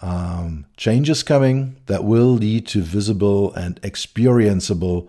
Um, 0.00 0.66
changes 0.76 1.22
coming 1.22 1.76
that 1.86 2.04
will 2.04 2.32
lead 2.32 2.66
to 2.68 2.82
visible 2.82 3.52
and 3.54 3.80
experienceable 3.82 5.08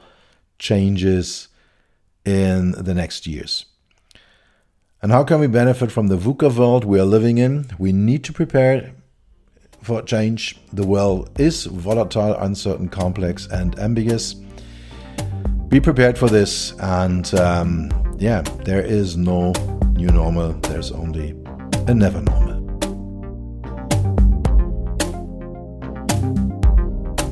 changes 0.59 1.49
in 2.25 2.71
the 2.71 2.93
next 2.93 3.27
years. 3.27 3.65
And 5.01 5.11
how 5.11 5.23
can 5.23 5.39
we 5.39 5.47
benefit 5.47 5.91
from 5.91 6.07
the 6.07 6.17
VUCA 6.17 6.57
world 6.57 6.83
we 6.83 6.99
are 6.99 7.05
living 7.05 7.37
in? 7.37 7.67
We 7.77 7.91
need 7.91 8.23
to 8.23 8.33
prepare 8.33 8.93
for 9.83 10.01
change. 10.01 10.59
The 10.73 10.87
world 10.87 11.29
is 11.39 11.65
volatile, 11.65 12.35
uncertain, 12.35 12.89
complex, 12.89 13.47
and 13.47 13.77
ambiguous. 13.77 14.35
Be 15.67 15.79
prepared 15.79 16.17
for 16.17 16.29
this 16.29 16.73
and 16.79 17.31
um, 17.35 18.06
yeah, 18.17 18.41
there 18.65 18.81
is 18.81 19.15
no 19.15 19.53
new 19.93 20.07
normal, 20.07 20.53
there's 20.53 20.91
only 20.91 21.35
a 21.87 21.93
never 21.93 22.19
normal. 22.21 22.57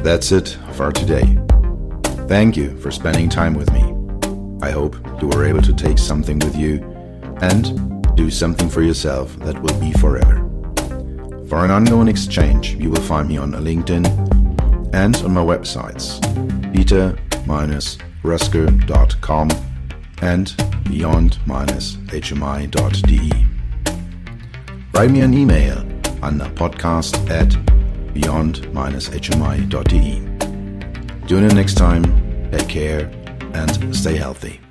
That's 0.04 0.32
it 0.32 0.58
for 0.74 0.92
today. 0.92 1.36
Thank 2.28 2.56
you 2.56 2.78
for 2.80 2.92
spending 2.92 3.30
time 3.30 3.56
with 3.56 3.74
me. 3.74 3.82
I 4.62 4.70
hope 4.72 4.96
you 5.22 5.28
were 5.28 5.46
able 5.46 5.62
to 5.64 5.74
take 5.74 5.98
something 5.98 6.40
with 6.40 6.56
you 6.56 6.82
and 7.42 8.06
do 8.16 8.30
something 8.30 8.70
for 8.70 8.82
yourself 8.82 9.36
that 9.40 9.62
will 9.62 9.78
be 9.80 9.92
forever. 9.94 10.42
For 11.50 11.66
an 11.66 11.72
ongoing 11.72 12.08
exchange, 12.08 12.76
you 12.76 12.90
will 12.90 13.02
find 13.02 13.28
me 13.28 13.38
on 13.38 13.52
LinkedIn 13.52 14.06
and 14.94 15.16
on 15.18 15.34
my 15.34 15.42
websites 15.42 16.22
peter-roessger.com 16.74 19.50
and 20.22 20.54
beyond-hmi.de. 20.86 21.46
Write 24.94 25.12
me 25.12 25.22
an 25.22 25.34
email 25.34 25.80
on 26.22 26.38
podcast 26.56 27.30
at 27.30 27.56
beyond-hmi.de. 28.14 29.68
Tune 31.28 31.44
in 31.44 31.56
next 31.56 31.74
time, 31.76 32.04
take 32.52 32.70
care, 32.70 33.12
and 33.54 33.96
stay 33.96 34.16
healthy. 34.16 34.65